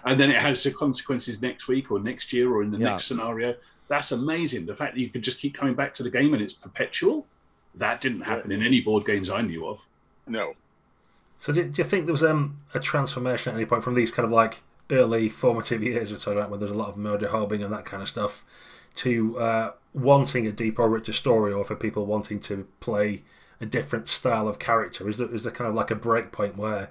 [0.04, 2.90] And then it has the consequences next week or next year or in the Yeah.
[2.90, 3.54] next scenario.
[3.86, 4.64] that's amazing.
[4.64, 7.26] The fact that you could just keep coming back to the game and it's perpetual,
[7.74, 9.78] that didn't happen in any board games I knew of.
[10.26, 10.54] No.
[11.36, 14.10] So do, do you think there was um, a transformation at any point from these
[14.10, 17.28] kind of like early formative years we're talking about, where there's a lot of murder
[17.28, 18.42] hoboing and that kind of stuff,
[18.96, 23.22] to uh, wanting a deeper richer story, or for people wanting to play
[23.60, 25.08] a different style of character?
[25.08, 26.90] Is there, is there kind of like a break point where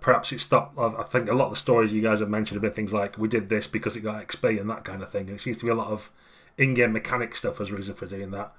[0.00, 0.78] perhaps it stopped?
[0.78, 3.18] I think a lot of the stories you guys have mentioned have been things like
[3.18, 5.28] we did this because it got XP and that kind of thing.
[5.28, 6.10] And it seems to be a lot of
[6.56, 8.52] in-game mechanic stuff as a reason for doing that.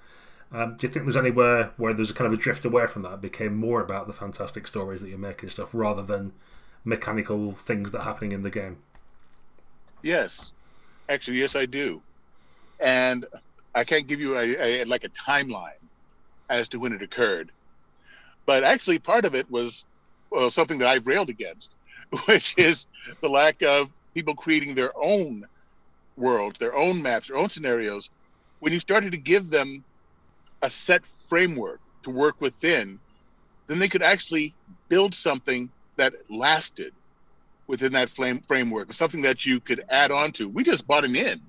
[0.51, 3.03] Um, do you think there's anywhere where there's a kind of a drift away from
[3.03, 3.13] that?
[3.13, 6.33] It became more about the fantastic stories that you're making stuff rather than
[6.83, 8.77] mechanical things that are happening in the game.
[10.01, 10.53] Yes,
[11.07, 12.01] actually, yes, I do,
[12.79, 13.25] and
[13.75, 15.71] I can't give you a, a like a timeline
[16.49, 17.51] as to when it occurred,
[18.45, 19.85] but actually, part of it was
[20.31, 21.75] well, something that I've railed against,
[22.25, 22.87] which is
[23.21, 25.45] the lack of people creating their own
[26.17, 28.09] worlds, their own maps, their own scenarios.
[28.59, 29.85] When you started to give them
[30.61, 32.99] a set framework to work within,
[33.67, 34.55] then they could actually
[34.89, 36.93] build something that lasted
[37.67, 40.49] within that flame framework, something that you could add on to.
[40.49, 41.39] We just bought an inn.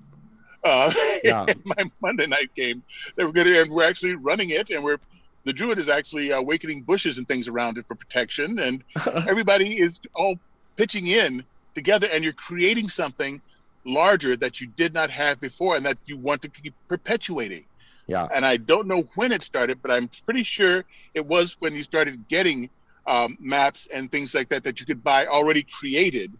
[0.63, 0.93] Uh,
[1.23, 1.45] yeah.
[1.47, 2.83] in my Monday night game,
[3.15, 4.97] they were going to, and we're actually running it, and we're
[5.43, 8.83] the druid is actually awakening bushes and things around it for protection, and
[9.27, 10.37] everybody is all
[10.77, 11.43] pitching in
[11.73, 13.41] together, and you're creating something
[13.83, 17.65] larger that you did not have before, and that you want to keep perpetuating.
[18.07, 18.27] Yeah.
[18.33, 20.83] And I don't know when it started, but I'm pretty sure
[21.13, 22.69] it was when you started getting
[23.07, 26.31] um, maps and things like that that you could buy already created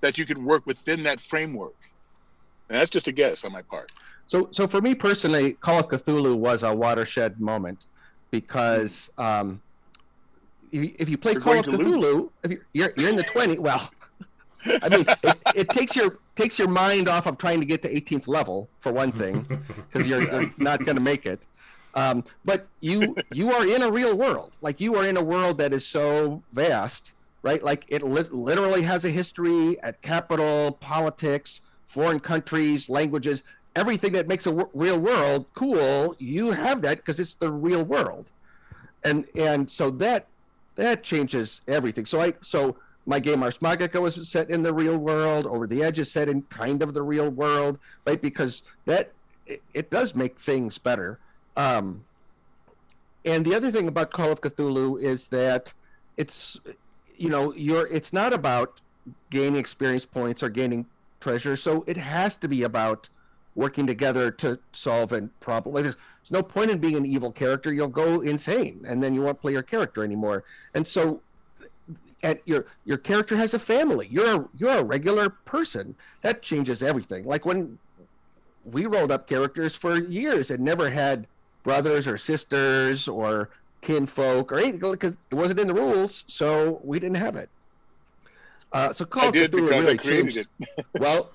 [0.00, 1.74] that you could work within that framework.
[2.68, 3.92] And that's just a guess on my part.
[4.26, 7.84] So, so for me personally, Call of Cthulhu was a watershed moment
[8.30, 9.60] because um,
[10.72, 13.58] if, if you play you're Call of Cthulhu, if you're, you're, you're in the 20,
[13.58, 13.88] well,
[14.82, 17.92] I mean, it, it, takes your takes your mind off of trying to get to
[17.92, 19.42] 18th level for one thing,
[19.92, 21.40] because you're, you're, not going to make it.
[21.94, 24.52] Um, but you you are in a real world.
[24.60, 27.12] Like you are in a world that is so vast,
[27.42, 27.62] right?
[27.62, 33.42] Like it li- literally has a history at capital, politics, foreign countries, languages,
[33.74, 36.14] everything that makes a w- real world cool.
[36.18, 38.26] You have that because it's the real world,
[39.04, 40.26] and and so that
[40.76, 42.06] that changes everything.
[42.06, 42.76] So I so
[43.06, 45.46] my game Ars Magica was set in the real world.
[45.46, 48.20] Over the Edge is set in kind of the real world, right?
[48.20, 49.12] Because that
[49.46, 51.18] it, it does make things better.
[51.56, 52.04] Um,
[53.24, 55.72] and the other thing about Call of Cthulhu is that
[56.16, 56.58] it's,
[57.16, 58.80] you know, you're it's not about
[59.30, 60.86] gaining experience points or gaining
[61.26, 61.56] treasure.
[61.56, 63.08] So it has to be about
[63.56, 65.74] working together to solve a problem.
[65.74, 67.72] Like there's, there's no point in being an evil character.
[67.72, 70.44] You'll go insane, and then you won't play your character anymore.
[70.74, 71.20] And so,
[72.22, 74.06] and your your character has a family.
[74.08, 75.96] You're a, you're a regular person.
[76.22, 77.24] That changes everything.
[77.24, 77.76] Like when
[78.64, 81.26] we rolled up characters for years and never had
[81.64, 83.50] brothers or sisters or
[83.80, 87.48] kinfolk or anything because it wasn't in the rules, so we didn't have it.
[88.72, 90.36] Uh, so Call did Cthulhu really changed.
[90.38, 90.46] it.
[90.98, 91.30] well,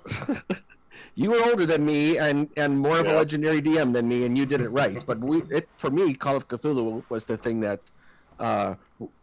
[1.15, 3.13] you were older than me and and more of yeah.
[3.13, 5.03] a legendary DM than me, and you did it right.
[5.05, 7.79] But we, it, for me, Call of Cthulhu was the thing that,
[8.39, 8.75] uh,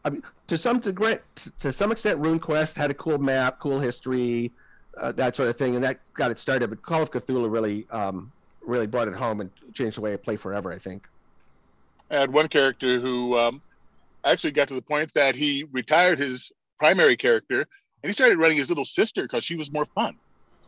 [0.04, 1.16] I mean, to some degree,
[1.60, 4.52] to some extent, RuneQuest had a cool map, cool history,
[4.96, 6.70] uh, that sort of thing, and that got it started.
[6.70, 8.32] But Call of Cthulhu really um,
[8.62, 10.72] really brought it home and changed the way I play forever.
[10.72, 11.06] I think.
[12.10, 13.60] I had one character who um,
[14.24, 17.66] actually got to the point that he retired his primary character
[18.02, 20.16] and he started running his little sister because she was more fun.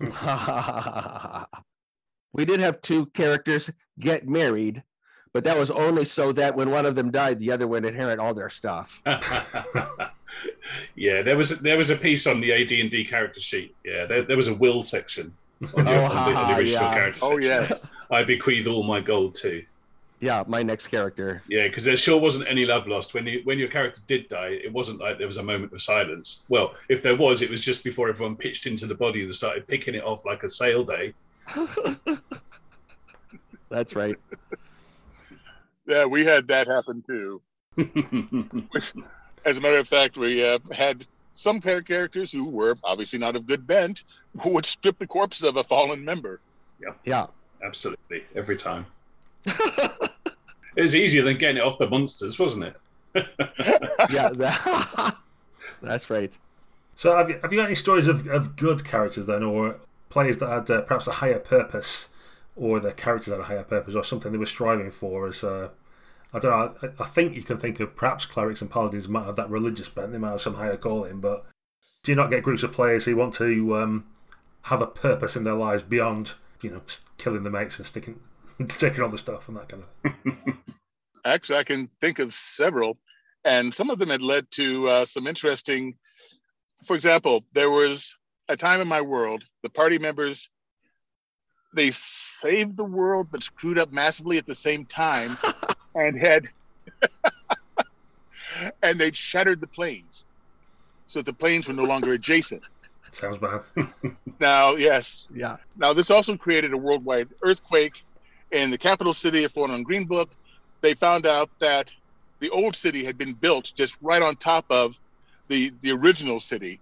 [2.33, 4.83] we did have two characters get married,
[5.33, 8.19] but that was only so that when one of them died, the other would inherit
[8.19, 9.01] all their stuff.
[10.97, 13.75] yeah, there was a, there was a piece on the AD and D character sheet.
[13.85, 15.35] Yeah, there, there was a will section
[15.75, 16.95] on the, oh, on the, on the oh, original yeah.
[16.95, 17.21] character.
[17.23, 19.65] Oh yes, I bequeath all my gold too.
[20.21, 21.43] Yeah, my next character.
[21.49, 24.59] Yeah, because there sure wasn't any love lost when you, when your character did die.
[24.63, 26.43] It wasn't like there was a moment of silence.
[26.51, 29.67] Well, if there was, it was just before everyone pitched into the body and started
[29.67, 31.15] picking it off like a sale day.
[33.71, 34.17] That's right.
[35.87, 37.41] yeah, we had that happen too.
[39.47, 43.19] As a matter of fact, we uh, had some pair of characters who were obviously
[43.19, 44.05] not of good bent
[44.41, 46.41] who would strip the corpses of a fallen member.
[46.79, 46.93] Yeah.
[47.05, 47.27] Yeah.
[47.65, 48.25] Absolutely.
[48.35, 48.85] Every time.
[49.47, 50.11] It
[50.77, 52.77] was easier than getting it off the monsters, wasn't it?
[54.11, 55.17] yeah, that,
[55.83, 56.33] that's right.
[56.95, 59.77] So, have you, have you got any stories of, of good characters then, or
[60.11, 62.09] players that had uh, perhaps a higher purpose,
[62.57, 65.27] or the characters had a higher purpose, or something they were striving for?
[65.27, 65.71] As uh,
[66.33, 69.27] I don't know, I, I, think you can think of perhaps clerics and paladins might
[69.27, 71.47] have that religious bent, they might have some higher calling, but
[72.03, 74.07] do you not get groups of players who want to um,
[74.63, 76.83] have a purpose in their lives beyond you know
[77.19, 78.21] killing the mates and sticking
[78.79, 80.59] taking all the stuff and that kind of thing.
[81.25, 82.99] Actually, I can think of several,
[83.45, 85.97] and some of them had led to uh, some interesting.
[86.87, 88.17] For example, there was
[88.49, 90.51] a time in my world, the party members
[91.73, 95.39] they saved the world but screwed up massively at the same time,
[95.95, 96.49] and had
[98.83, 100.25] and they'd shattered the planes,
[101.07, 102.63] so the planes were no longer adjacent.
[103.13, 103.63] Sounds bad.
[104.39, 105.57] Now, yes, Yeah.
[105.77, 108.05] Now, this also created a worldwide earthquake
[108.51, 110.31] in the capital city of Fort on Green Book.
[110.81, 111.93] They found out that
[112.41, 114.99] the old city had been built just right on top of
[115.49, 116.81] the, the original city.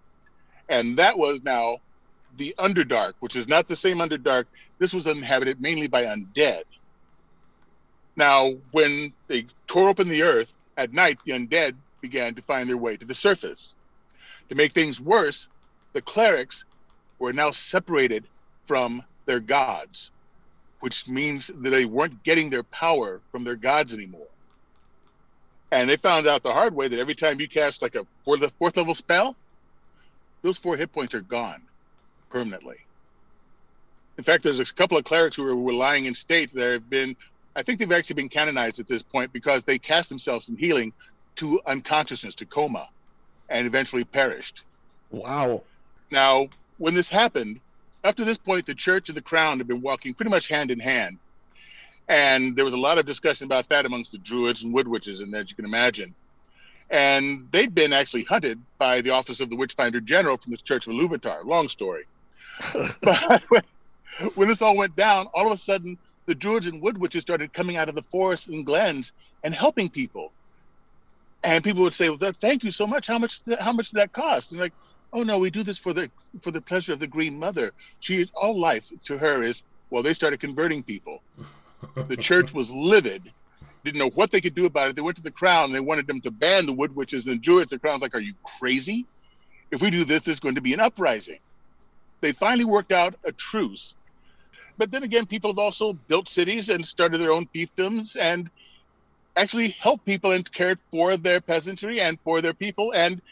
[0.69, 1.79] And that was now
[2.37, 4.45] the Underdark, which is not the same Underdark.
[4.79, 6.62] This was inhabited mainly by undead.
[8.16, 12.77] Now, when they tore open the earth at night, the undead began to find their
[12.77, 13.75] way to the surface.
[14.49, 15.49] To make things worse,
[15.93, 16.64] the clerics
[17.19, 18.25] were now separated
[18.66, 20.11] from their gods,
[20.81, 24.26] which means that they weren't getting their power from their gods anymore.
[25.70, 28.51] And they found out the hard way that every time you cast like a fourth,
[28.59, 29.37] fourth level spell,
[30.43, 31.62] those four hit points are gone
[32.31, 32.79] permanently.
[34.16, 36.53] In fact, there's a couple of clerics who were, were lying in state.
[36.53, 37.16] There have been,
[37.55, 40.93] I think they've actually been canonized at this point because they cast themselves in healing
[41.37, 42.89] to unconsciousness, to coma,
[43.49, 44.64] and eventually perished.
[45.11, 45.62] Wow.
[46.11, 46.49] Now,
[46.79, 47.61] when this happened,
[48.09, 50.71] up to this point, the church and the crown have been walking pretty much hand
[50.71, 51.19] in hand.
[52.09, 55.21] And there was a lot of discussion about that amongst the druids and wood witches,
[55.21, 56.15] and as you can imagine.
[56.89, 60.87] And they'd been actually hunted by the office of the Witchfinder General from the Church
[60.87, 61.45] of Iluvatar.
[61.45, 62.05] Long story.
[63.03, 63.63] but when,
[64.35, 67.53] when this all went down, all of a sudden, the druids and wood witches started
[67.53, 69.13] coming out of the forests and glens
[69.45, 70.33] and helping people.
[71.45, 73.07] And people would say, "Well, thank you so much.
[73.07, 73.41] How much?
[73.61, 74.73] How much did that cost?" And like,
[75.13, 76.11] oh no we do this for the
[76.43, 77.73] for the pleasure of the green mother.
[78.01, 81.23] She is all life to her is well they started converting people.
[81.95, 83.33] The church was livid.
[83.85, 84.97] Didn't know what they could do about it.
[84.97, 87.41] They went to the crown and they wanted them to ban the wood witches and
[87.41, 89.07] druids the crown's like are you crazy?
[89.71, 91.39] If we do this there's going to be an uprising.
[92.21, 93.95] They finally worked out a truce.
[94.77, 98.51] But then again people have also built cities and started their own fiefdoms and
[99.39, 102.93] actually helped people and cared for their peasantry and for their people.
[102.93, 103.23] And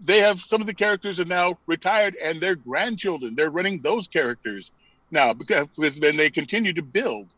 [0.00, 4.08] they have some of the characters are now retired and their grandchildren they're running those
[4.08, 4.72] characters
[5.10, 5.68] now because
[6.00, 7.30] then they continue to build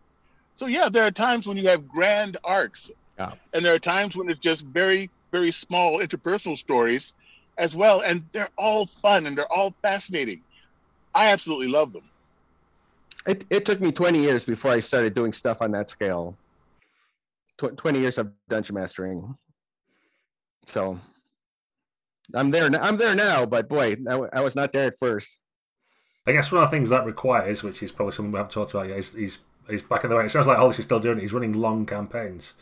[0.57, 3.33] so yeah there are times when you have grand arcs Yeah.
[3.53, 7.13] and there are times when it's just very very small interpersonal stories
[7.59, 10.43] as well and they're all fun and they're all fascinating
[11.15, 12.09] i absolutely love them
[13.27, 16.39] It, it took me 20 years before I started doing stuff on that scale.
[17.59, 19.35] Tw- 20 years of dungeon mastering.
[20.67, 20.99] So
[22.35, 22.69] I'm there.
[22.81, 23.97] I'm there now, but boy,
[24.33, 25.29] I was not there at first.
[26.27, 28.73] I guess one of the things that requires, which is probably something we haven't talked
[28.73, 30.25] about yet, is he's, he's back in the way.
[30.27, 31.23] It sounds like Hollis is still doing it.
[31.23, 32.55] He's running long campaigns.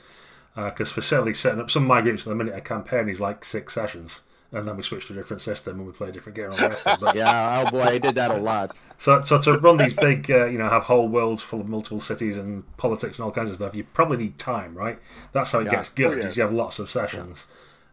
[0.55, 3.21] Because for certainly setting up some of my groups at the minute, a campaign is
[3.21, 4.23] like six sessions.
[4.53, 6.53] And then we switch to a different system and we play a different game.
[6.53, 6.97] on the after.
[7.01, 7.65] But, Yeah.
[7.67, 8.79] Oh boy, I did that a lot.
[8.97, 11.99] so, so to run these big, uh, you know, have whole worlds full of multiple
[12.01, 14.99] cities and politics and all kinds of stuff, you probably need time, right?
[15.33, 15.73] That's how it Yeah.
[15.73, 16.15] gets good.
[16.15, 16.27] Oh, yeah.
[16.27, 17.47] Is you have lots of sessions.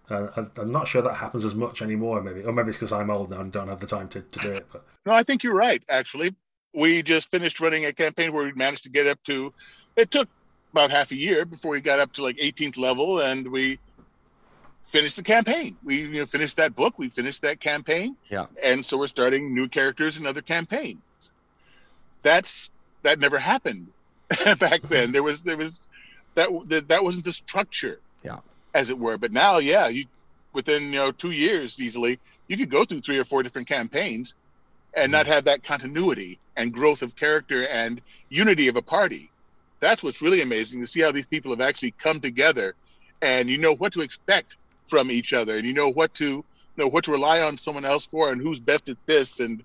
[0.10, 2.92] Uh, I- I'm not sure that happens as much anymore, maybe, or maybe it's because
[2.92, 4.68] I'm old now and don't have the time to, to do it.
[4.72, 5.82] But No, I think you're right.
[5.90, 6.36] Actually,
[6.74, 9.54] we just finished running a campaign where we managed to get up to.
[9.96, 10.28] It took
[10.72, 13.80] about half a year before we got up to like 18th level, and we
[14.90, 15.78] finished the campaign.
[15.84, 16.98] We you know finished that book.
[17.00, 18.16] We finished that campaign.
[18.30, 18.48] Yeah.
[18.62, 21.02] And so we're starting new characters and other campaigns.
[22.24, 22.70] That's
[23.04, 23.88] that never happened
[24.60, 25.12] back then.
[25.12, 25.86] There was there was
[26.36, 28.00] that that, that wasn't the structure.
[28.74, 30.06] As it were, but now, yeah, you
[30.54, 34.36] within you know two years easily, you could go through three or four different campaigns
[34.94, 35.34] and not mm-hmm.
[35.34, 39.32] have that continuity and growth of character and unity of a party.
[39.80, 42.76] That's what's really amazing to see how these people have actually come together
[43.22, 44.56] and you know what to expect
[44.88, 46.44] from each other and you know what to
[46.78, 49.64] know what to rely on someone else for and who's best at this and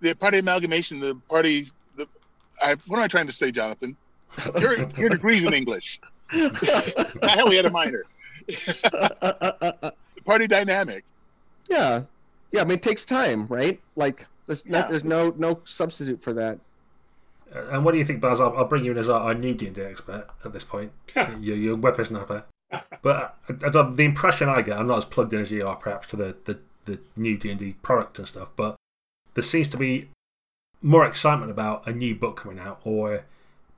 [0.00, 1.66] the party amalgamation, the party
[1.96, 2.06] the
[2.62, 3.96] I what am I trying to say, Jonathan?
[4.60, 6.00] Your your degrees in English.
[6.30, 8.04] I only had a minor.
[8.46, 9.92] The
[10.24, 11.04] party dynamic.
[11.68, 12.02] yeah.
[12.52, 12.62] Yeah.
[12.62, 13.80] I mean, it takes time, right?
[13.96, 16.58] Like, there's not, there's no no substitute for that.
[17.54, 18.40] Uh, And what do you think, Baz?
[18.40, 20.64] I'll, I'll bring you in as our, our new D and D expert at this
[20.64, 20.92] point.
[21.40, 22.44] you're, you're whippersnapper.
[23.02, 25.76] But I, I the impression I get, I'm not as plugged in as you are,
[25.76, 28.48] perhaps, to the, the, the new D and D product and stuff.
[28.56, 28.76] But
[29.34, 30.08] there seems to be
[30.82, 33.24] more excitement about a new book coming out, or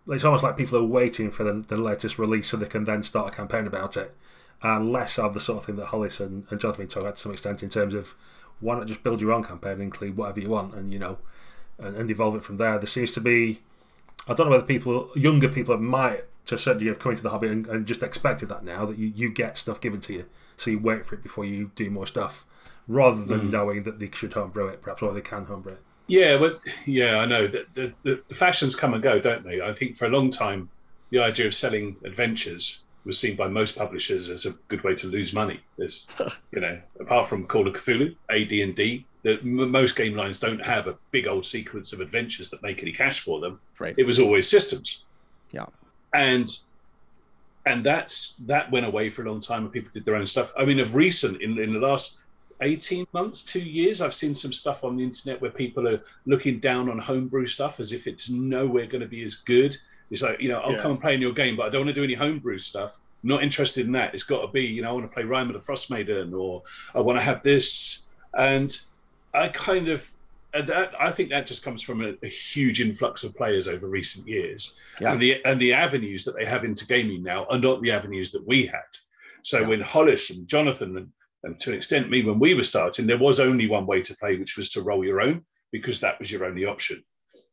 [0.08, 3.02] it's almost like people are waiting for the, the latest release so they can then
[3.02, 4.14] start a campaign about it,
[4.62, 7.20] and less of the sort of thing that Hollis and, and Jonathan talk about to
[7.20, 8.14] some extent in terms of
[8.60, 11.18] why not just build your own campaign and include whatever you want, and you know
[11.78, 12.76] and, and evolve it from there.
[12.78, 13.60] There seems to be,
[14.26, 17.22] I don't know whether people, younger people might to a certain degree have come into
[17.22, 20.12] the hobby and, and just expected that now that you, you get stuff given to
[20.12, 20.24] you,
[20.56, 22.44] so you wait for it before you do more stuff,
[22.88, 23.50] rather than Mm.
[23.50, 25.82] knowing that they should homebrew it, perhaps, or they can homebrew it.
[26.08, 29.60] Yeah, but yeah, I know that the, the, the fashions come and go, don't they?
[29.60, 30.70] I think for a long time,
[31.10, 35.06] the idea of selling adventures was seen by most publishers as a good way to
[35.08, 35.58] lose money.
[35.78, 36.06] There's,
[36.52, 40.64] you know, apart from Call of Cthulhu, AD and D, that most game lines don't
[40.64, 43.58] have a big old sequence of adventures that make any cash for them.
[43.78, 43.94] Right.
[43.96, 45.02] It was always systems.
[45.50, 45.66] Yeah.
[46.14, 46.56] And
[47.66, 50.52] and that's that went away for a long time and people did their own stuff.
[50.56, 52.18] I mean, of recent, in, in the last
[52.60, 56.60] 18 months, two years, I've seen some stuff on the internet where people are looking
[56.60, 59.76] down on homebrew stuff as if it's nowhere going to be as good.
[60.10, 60.78] It's like, you know, I'll Yeah.
[60.82, 62.98] come and play in your game, but I don't want to do any homebrew stuff.
[63.22, 64.14] Not interested in that.
[64.14, 66.32] It's got to be, you know, I want to play Rime of the Frost Maiden
[66.32, 66.62] or
[66.94, 68.06] I want to have this.
[68.36, 68.74] And
[69.34, 70.08] I kind of,
[70.54, 73.86] and that, I think that just comes from a, a huge influx of players over
[73.86, 75.12] recent years Yeah.
[75.12, 78.30] and the and the avenues that they have into gaming now are not the avenues
[78.32, 78.90] that we had.
[79.42, 79.66] So Yeah.
[79.66, 81.08] when Hollis and Jonathan and,
[81.44, 84.16] and to an extent me when we were starting, there was only one way to
[84.16, 87.04] play, which was to roll your own because that was your only option.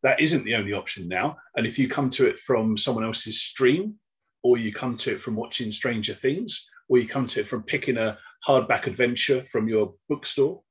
[0.03, 1.37] That isn't the only option now.
[1.55, 3.95] And if you come to it from someone else's stream,
[4.43, 7.63] or you come to it from watching Stranger Things, or you come to it from
[7.63, 8.17] picking a
[8.47, 10.61] hardback adventure from your bookstore,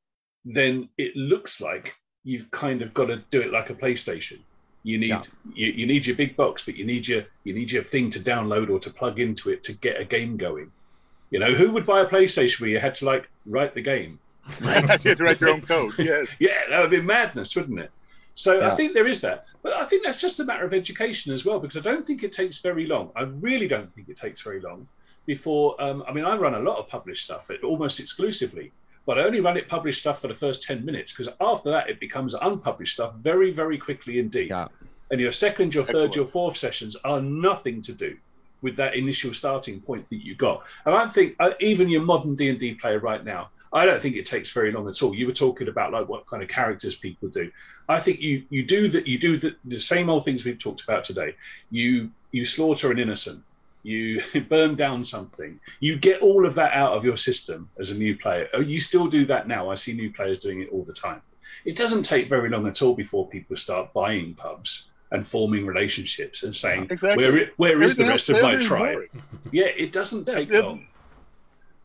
[0.45, 4.39] then it looks like you've kind of got to do it like a PlayStation.
[4.85, 5.23] You need Yeah.
[5.55, 8.21] you, you need your big box, but you need your you need your thing to
[8.21, 10.71] download or to plug into it to get a game going.
[11.31, 14.21] You know, who would buy a PlayStation where you had to like write the game?
[14.61, 15.95] you had to write your own code.
[15.99, 16.29] Yes.
[16.39, 17.91] Yeah, that would be madness, wouldn't it?
[18.35, 19.47] So I think there is that.
[19.63, 22.23] But I think that's just a matter of education as well, because I don't think
[22.23, 23.11] it takes very long.
[23.17, 24.87] I really don't think it takes very long
[25.25, 25.81] before.
[25.83, 28.73] Um, I mean, I run a lot of published stuff, almost exclusively,
[29.07, 31.89] but I only run it published stuff for the first 10 minutes, because after that,
[31.89, 34.51] it becomes unpublished stuff very, very quickly indeed.
[34.51, 34.69] Yeah.
[35.11, 36.17] And your second, your third, Excellent.
[36.17, 38.17] your fourth sessions are nothing to do
[38.63, 40.67] with that initial starting point that you got.
[40.87, 44.01] And I think uh, even your modern D and D player right now, I don't
[44.01, 45.15] think it takes very long at all.
[45.15, 47.51] You were talking about like what kind of characters people do.
[47.89, 49.09] I think you you do that.
[49.09, 51.35] You do the, the same old things we've talked about today.
[51.73, 53.43] You you slaughter an innocent.
[53.83, 55.59] You burn down something.
[55.81, 58.49] You get all of that out of your system as a new player.
[58.55, 59.69] Oh, You still do that now.
[59.69, 61.21] I see new players doing it all the time.
[61.65, 66.45] It doesn't take very long at all before people start buying pubs and forming relationships
[66.45, 67.25] and saying, Exactly.
[67.25, 69.09] "Where where is the rest of my tribe?"
[69.51, 70.61] Yeah, it doesn't take yeah.
[70.61, 70.87] long.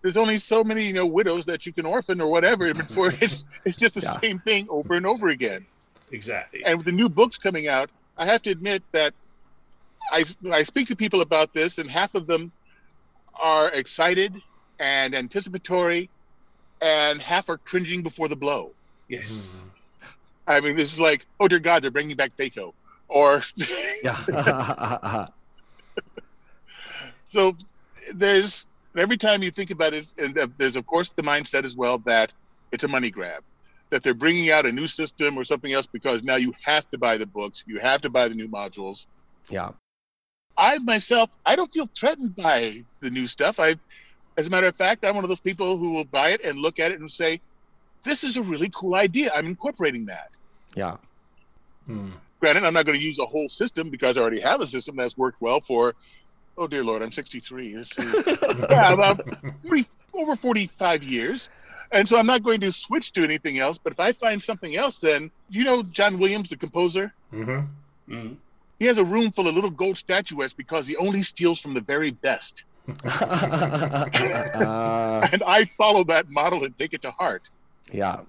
[0.02, 3.44] There's only so many, you know, widows that you can orphan or whatever before it's
[3.66, 4.20] it's just the Yeah.
[4.22, 5.66] same thing over and over again.
[6.12, 6.64] Exactly.
[6.66, 9.14] And with the new books coming out, I have to admit that
[10.12, 12.52] I I speak to people about this, and half of them
[13.42, 14.34] are excited
[14.80, 16.10] and anticipatory,
[16.82, 18.74] and half are cringing before the blow.
[19.08, 19.64] yes.
[20.48, 22.74] I mean, this is like, oh dear God, they're bringing back THAC0,
[23.08, 23.44] or
[24.04, 25.28] Yeah.
[27.30, 27.56] so
[28.14, 28.66] there's
[28.98, 32.00] every time you think about it, and uh, there's of course the mindset as well
[32.00, 32.32] that
[32.72, 33.44] it's a money grab,
[33.90, 36.98] that they're bringing out a new system or something else because now you have to
[36.98, 39.06] buy the books, you have to buy the new modules.
[39.50, 39.72] yeah.
[40.58, 43.62] I myself, I don't feel threatened by the new stuff.
[43.62, 43.78] I,
[44.38, 46.58] as a matter of fact, I'm one of those people who will buy it and
[46.58, 47.40] look at it and say,
[48.04, 49.32] "This is a really cool idea.
[49.34, 50.30] I'm incorporating that."
[50.76, 50.98] Yeah.
[51.86, 52.12] Hmm.
[52.42, 54.98] Granted, I'm not going to use a whole system because I already have a system
[54.98, 55.96] that's worked well for.
[56.60, 57.76] Oh dear Lord, I'm 63.
[57.78, 58.04] Let's see.
[58.70, 59.22] yeah, about
[59.66, 61.50] 40, over 45 years.
[61.92, 63.78] And so I'm not going to switch to anything else.
[63.80, 67.62] But if I find something else, then you know John Williams, the composer, hmm
[68.10, 68.38] Mm.
[68.80, 71.82] he has a room full of little gold statuettes because he only steals from the
[71.82, 72.64] very best.
[73.06, 74.06] uh,
[75.32, 77.50] And I follow that model and take it to heart.
[77.92, 78.22] yeah.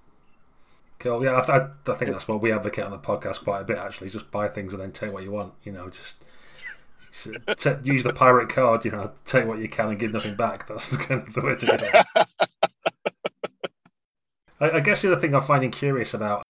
[0.99, 1.24] Cool.
[1.24, 3.78] Yeah, I, th- I think that's what we advocate on the podcast quite a bit.
[3.78, 5.55] Actually, just buy things and then take what you want.
[5.64, 6.26] You know, just t-
[7.83, 8.85] use the pirate card.
[8.85, 10.69] You know, take what you can and give nothing back.
[10.69, 12.29] That's kind of the way to do it.
[14.61, 16.43] I, I guess the other thing I'm finding curious about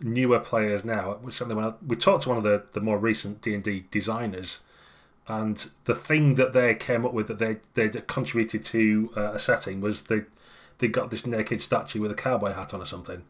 [0.00, 2.98] newer players now was something when I, we talked to one of the, the more
[2.98, 4.60] recent D and D designers,
[5.26, 9.38] and the thing that they came up with that they they contributed to uh, a
[9.38, 10.22] setting was they
[10.78, 13.24] they got this naked statue with a cowboy hat on or something,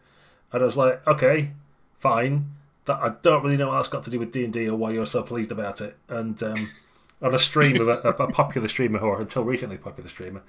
[0.53, 1.53] and I was like, okay,
[1.99, 2.51] fine.
[2.89, 4.77] That I don't really know what that's got to do with D and D or
[4.77, 5.97] why you're so pleased about it.
[6.09, 6.71] And um,
[7.23, 10.43] on a stream of a, a popular streamer, or until recently popular streamer,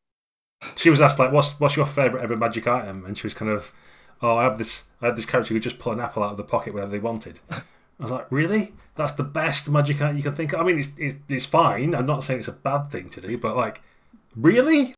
[0.76, 3.52] she was asked like, "What's what's your favorite ever magic item?" And she was kind
[3.52, 3.74] of,
[4.22, 6.32] "Oh, I have this I have this character who could just pull an apple out
[6.32, 7.62] of the pocket whenever they wanted." I
[8.00, 8.74] was like, "Really?
[8.96, 11.94] That's the best magic item you can think of?" I mean, it's it's, it's fine.
[11.94, 13.82] I'm not saying it's a bad thing to do, but like,
[14.36, 14.96] really?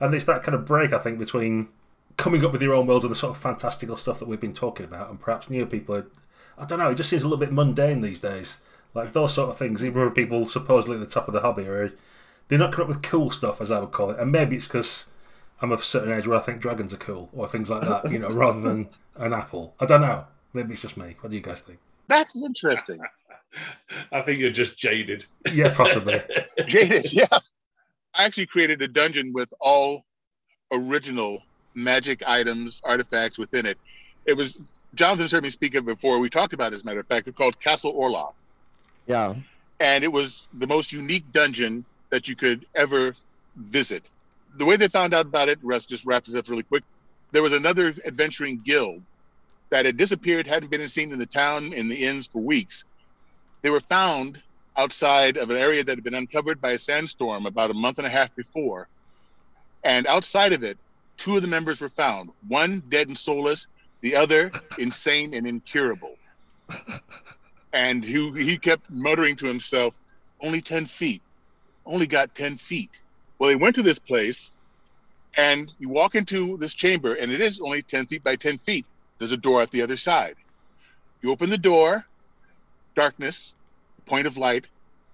[0.00, 1.68] And it's that kind of break, I think, between
[2.16, 4.52] coming up with your own worlds and the sort of fantastical stuff that we've been
[4.52, 6.06] talking about, and perhaps newer people are,
[6.58, 6.90] I don't know.
[6.90, 8.58] It just seems a little bit mundane these days.
[8.94, 9.12] Like hmm.
[9.12, 11.92] those sort of things, even for people supposedly at the top of the hobby, are
[12.48, 14.18] they're not coming up with cool stuff, as I would call it.
[14.18, 15.06] And maybe it's because
[15.60, 18.10] I'm of a certain age where I think dragons are cool or things like that,
[18.10, 19.74] you know, rather than an apple.
[19.80, 20.26] I don't know.
[20.52, 21.16] Maybe it's just me.
[21.20, 21.78] What do you guys think?
[22.08, 23.00] That's interesting.
[24.12, 25.24] I think you're just jaded.
[25.52, 26.22] Yeah, possibly.
[26.66, 27.26] Jaded, yeah.
[28.14, 30.04] I actually created a dungeon with all
[30.72, 31.42] original
[31.74, 33.78] magic items, artifacts within it.
[34.24, 34.60] It was
[34.94, 36.18] Jonathan's heard me speak of it before.
[36.18, 37.26] We talked about it, as a matter of fact.
[37.26, 38.34] It's called Castle Orloff.
[39.06, 39.34] Yeah.
[39.80, 43.14] And it was the most unique dungeon that you could ever
[43.56, 44.04] visit.
[44.56, 46.84] The way they found out about it, Russ just wraps this up really quick.
[47.32, 49.02] There was another adventuring guild
[49.70, 52.84] that had disappeared, hadn't been seen in the town, in the inns for weeks.
[53.62, 54.42] They were found
[54.76, 58.06] outside of an area that had been uncovered by a sandstorm about a month and
[58.06, 58.88] a half before.
[59.82, 60.76] And outside of it,
[61.16, 63.66] two of the members were found one dead and soulless,
[64.02, 66.16] the other insane and incurable.
[67.72, 69.96] And he, he kept muttering to himself,
[70.40, 71.22] only 10 feet,
[71.86, 72.90] only got 10 feet.
[73.38, 74.50] Well, he went to this place
[75.36, 78.84] and you walk into this chamber and it is only 10 feet by 10 feet.
[79.18, 80.34] There's a door at the other side.
[81.22, 82.04] You open the door,
[82.94, 83.54] darkness,
[84.04, 84.66] point of light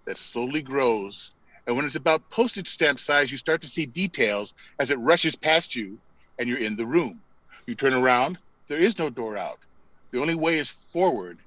[0.06, 1.32] that slowly grows.
[1.66, 5.36] And when it's about postage stamp size, you start to see details as it rushes
[5.36, 5.98] past you
[6.38, 7.20] and you're in the room.
[7.66, 8.38] You turn around,
[8.68, 9.58] there is no door out.
[10.10, 11.38] The only way is forward.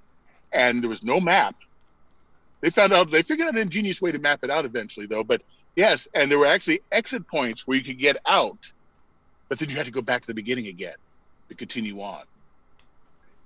[0.52, 1.56] And there was no map.
[2.62, 5.24] They found out, they figured out an ingenious way to map it out eventually, though.
[5.24, 5.42] But
[5.76, 8.72] yes, and there were actually exit points where you could get out,
[9.50, 10.96] but then you had to go back to the beginning again
[11.50, 12.24] to continue on.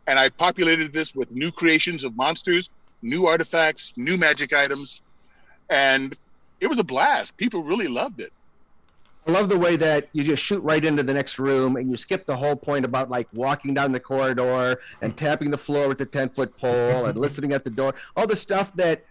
[0.08, 2.70] And I populated this with new creations of monsters,
[3.02, 5.02] new artifacts, new magic items,
[5.70, 6.16] and
[6.60, 7.38] it was a blast.
[7.38, 8.32] People really loved it.
[9.28, 11.98] I love the way that you just shoot right into the next room and you
[11.98, 15.98] skip the whole point about like walking down the corridor and tapping the floor with
[15.98, 17.96] the 10 foot pole and listening at the door.
[18.16, 19.04] All the stuff that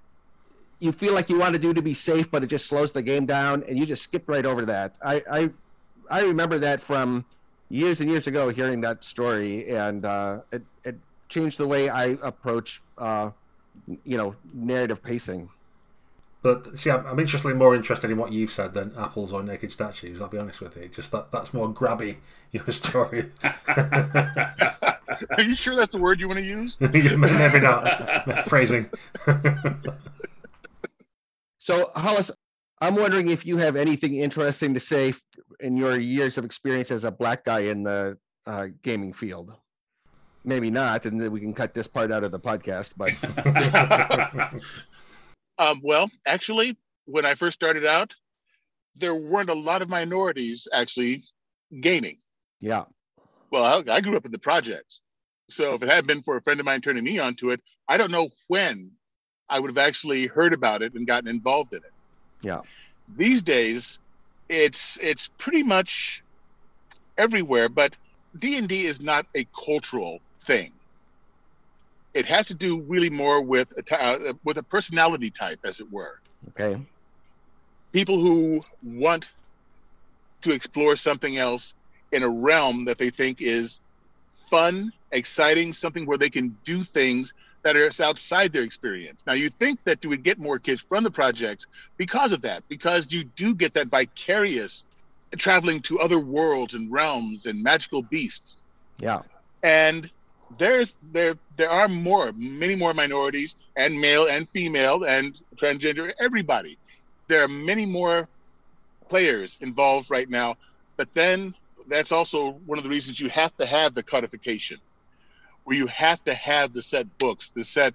[0.79, 3.03] you feel like you want to do to be safe, but it just slows the
[3.03, 4.97] game down and you just skip right over that.
[5.05, 5.51] I, I,
[6.09, 7.25] I remember that from
[7.69, 10.97] years and years ago hearing that story and uh, it, it
[11.29, 13.31] changed the way I approach, uh,
[14.05, 15.49] you know, narrative pacing.
[16.45, 19.71] But see, I'm, I'm interestingly more interested in what you've said than apples or naked
[19.71, 20.21] statues.
[20.21, 20.89] I'll be honest with you.
[20.89, 22.17] Just that that's more grabby
[22.53, 23.31] your story.
[23.69, 26.77] Are you sure that's the word you want to use?
[26.81, 28.91] Maybe not phrasing.
[31.59, 32.31] so, Hollis,
[32.83, 35.15] I'm wondering if you have anything interesting to say
[35.61, 39.55] in your years of experience as a black guy in the uh, gaming field.
[40.45, 42.91] Maybe not, and then we can cut this part out of the podcast.
[42.99, 43.13] But
[45.59, 46.77] Um, well, actually,
[47.07, 48.15] when I first started out,
[48.97, 51.25] there weren't a lot of minorities actually
[51.81, 52.19] gaming.
[52.61, 52.85] Yeah.
[53.51, 55.01] Well, I, I grew up in the projects.
[55.51, 57.97] So if it had been for a friend of mine turning me onto it, I
[57.97, 58.93] don't know when
[59.49, 61.93] I would have actually heard about it and gotten involved in it.
[62.43, 62.63] Yeah.
[63.17, 63.99] These days,
[64.49, 66.23] it's it's pretty much
[67.19, 67.97] everywhere, but
[68.39, 70.73] D&D is not a cultural thing
[72.15, 75.91] it has to do really more with a, uh, with a personality type, as it
[75.91, 76.21] were.
[76.51, 76.81] Okay.
[77.93, 79.31] People who want
[80.43, 81.75] to explore something else
[82.13, 83.81] in a realm that they think is
[84.49, 89.25] fun, exciting, something where they can do things that are outside their experience.
[89.27, 91.67] Now, you think that you would get more kids from the projects
[91.97, 94.85] because of that, because you do get that vicarious
[95.37, 98.61] traveling to other worlds and realms and magical beasts.
[98.99, 99.23] Yeah.
[99.63, 100.11] And
[100.59, 106.79] there's there there are more many more minorities and male and female and transgender everybody.
[107.29, 108.29] There are many more
[109.09, 110.57] players involved right now
[110.97, 111.55] but then
[111.89, 114.79] that's also one of the reasons you have to have the codification
[115.65, 117.95] where you have to have the set books the set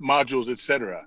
[0.00, 1.06] modules etc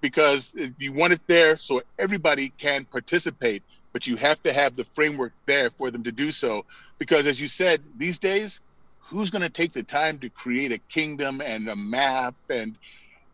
[0.00, 3.62] because you want it there so everybody can participate
[3.92, 6.64] but you have to have the framework there for them to do so.
[6.98, 8.60] Because as you said these days
[9.08, 12.76] who's going to take the time to create a kingdom and a map and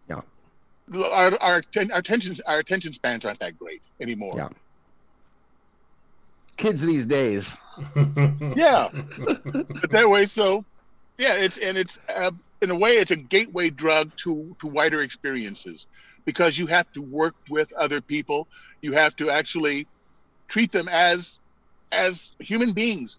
[0.09, 0.21] yeah.
[0.93, 4.35] Our our, our attention our attention spans aren't that great anymore.
[4.37, 4.49] Yeah.
[6.57, 7.55] Kids these days.
[8.57, 8.89] Yeah.
[8.93, 10.65] But that way so
[11.19, 12.31] yeah it's and it's uh,
[12.63, 15.87] in a way it's a gateway drug to to wider experiences
[16.25, 18.47] because you have to work with other people.
[18.81, 19.89] You have to actually
[20.47, 21.41] treat them as
[21.91, 23.19] as human beings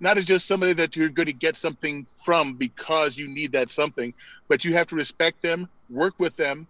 [0.00, 3.70] not as just somebody that you're going to get something from because you need that
[3.70, 4.12] something,
[4.48, 6.66] but you have to respect them, work with them,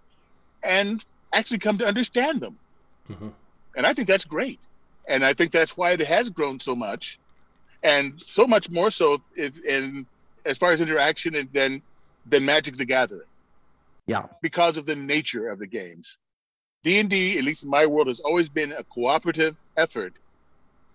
[0.62, 2.58] and actually come to understand them.
[3.10, 3.28] Mm-hmm.
[3.76, 4.60] And I think that's great.
[5.08, 7.18] And I think that's why it has grown so much,
[7.82, 10.06] and so much more so in
[10.44, 11.82] as far as interaction and then
[12.24, 13.28] than Magic the Gathering.
[14.06, 14.26] Yeah.
[14.40, 16.18] Because of the nature of the games.
[16.84, 20.12] D&D, at least in my world, has always been a cooperative effort.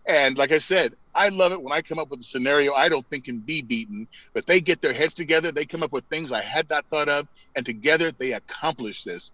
[0.08, 2.90] And like I said, I love it when I come up with a scenario I
[2.90, 6.06] don't think can be beaten, but they get their heads together, they come up with
[6.10, 9.32] things I had not thought of, and together they accomplish this.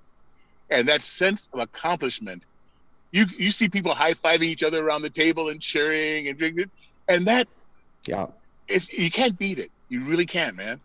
[0.70, 2.44] And that sense of accomplishment,
[3.12, 6.72] you you see people high fiving each other around the table and cheering and drinking,
[7.08, 7.48] and that
[8.08, 8.28] Yeah.
[8.68, 9.72] it's you can't beat it.
[9.90, 10.82] You really can't, man.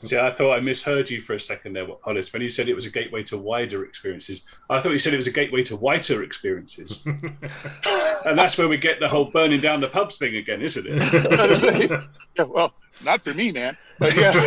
[0.00, 2.74] See, I thought I misheard you for a second there, Hollis, when you said it
[2.74, 4.42] was a gateway to wider experiences.
[4.68, 7.04] I thought you said it was a gateway to whiter experiences.
[7.06, 12.04] and that's where we get the whole burning down the pubs thing again, isn't it?
[12.36, 13.76] Yeah, well, not for me, man.
[13.98, 14.32] But yeah,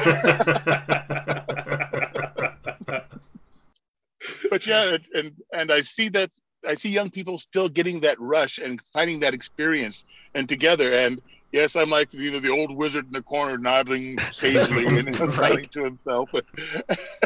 [4.50, 6.32] but yeah, and and I see that
[6.68, 10.06] I see young people still getting that rush and finding that experience
[10.36, 10.94] and together.
[10.94, 11.22] And
[11.52, 15.66] yes, I'm like you know the old wizard in the corner nodding sagely and smiling
[15.66, 16.30] to himself.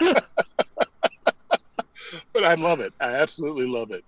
[2.33, 2.93] but I love it.
[2.99, 4.03] I absolutely love it.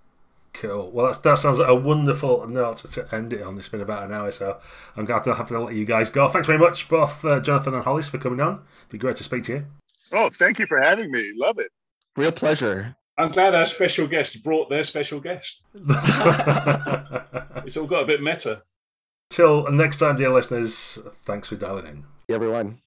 [0.54, 0.90] Cool.
[0.90, 3.56] Well, that's, that sounds like a wonderful note to end it on.
[3.58, 4.58] It's been about an hour, so
[4.96, 6.28] I'm going to have to let you guys go.
[6.28, 8.54] Thanks very much, both uh, Jonathan and Hollis, for coming on.
[8.54, 9.66] It'd be great to speak to you.
[10.12, 11.32] Oh, thank you for having me.
[11.36, 11.70] Love it.
[12.16, 12.96] Real pleasure.
[13.18, 15.62] I'm glad our special guest brought their special guest.
[17.68, 18.62] It's all got a bit meta.
[19.30, 22.34] Till next time, dear listeners, thanks for dialing in.
[22.34, 22.80] Everyone.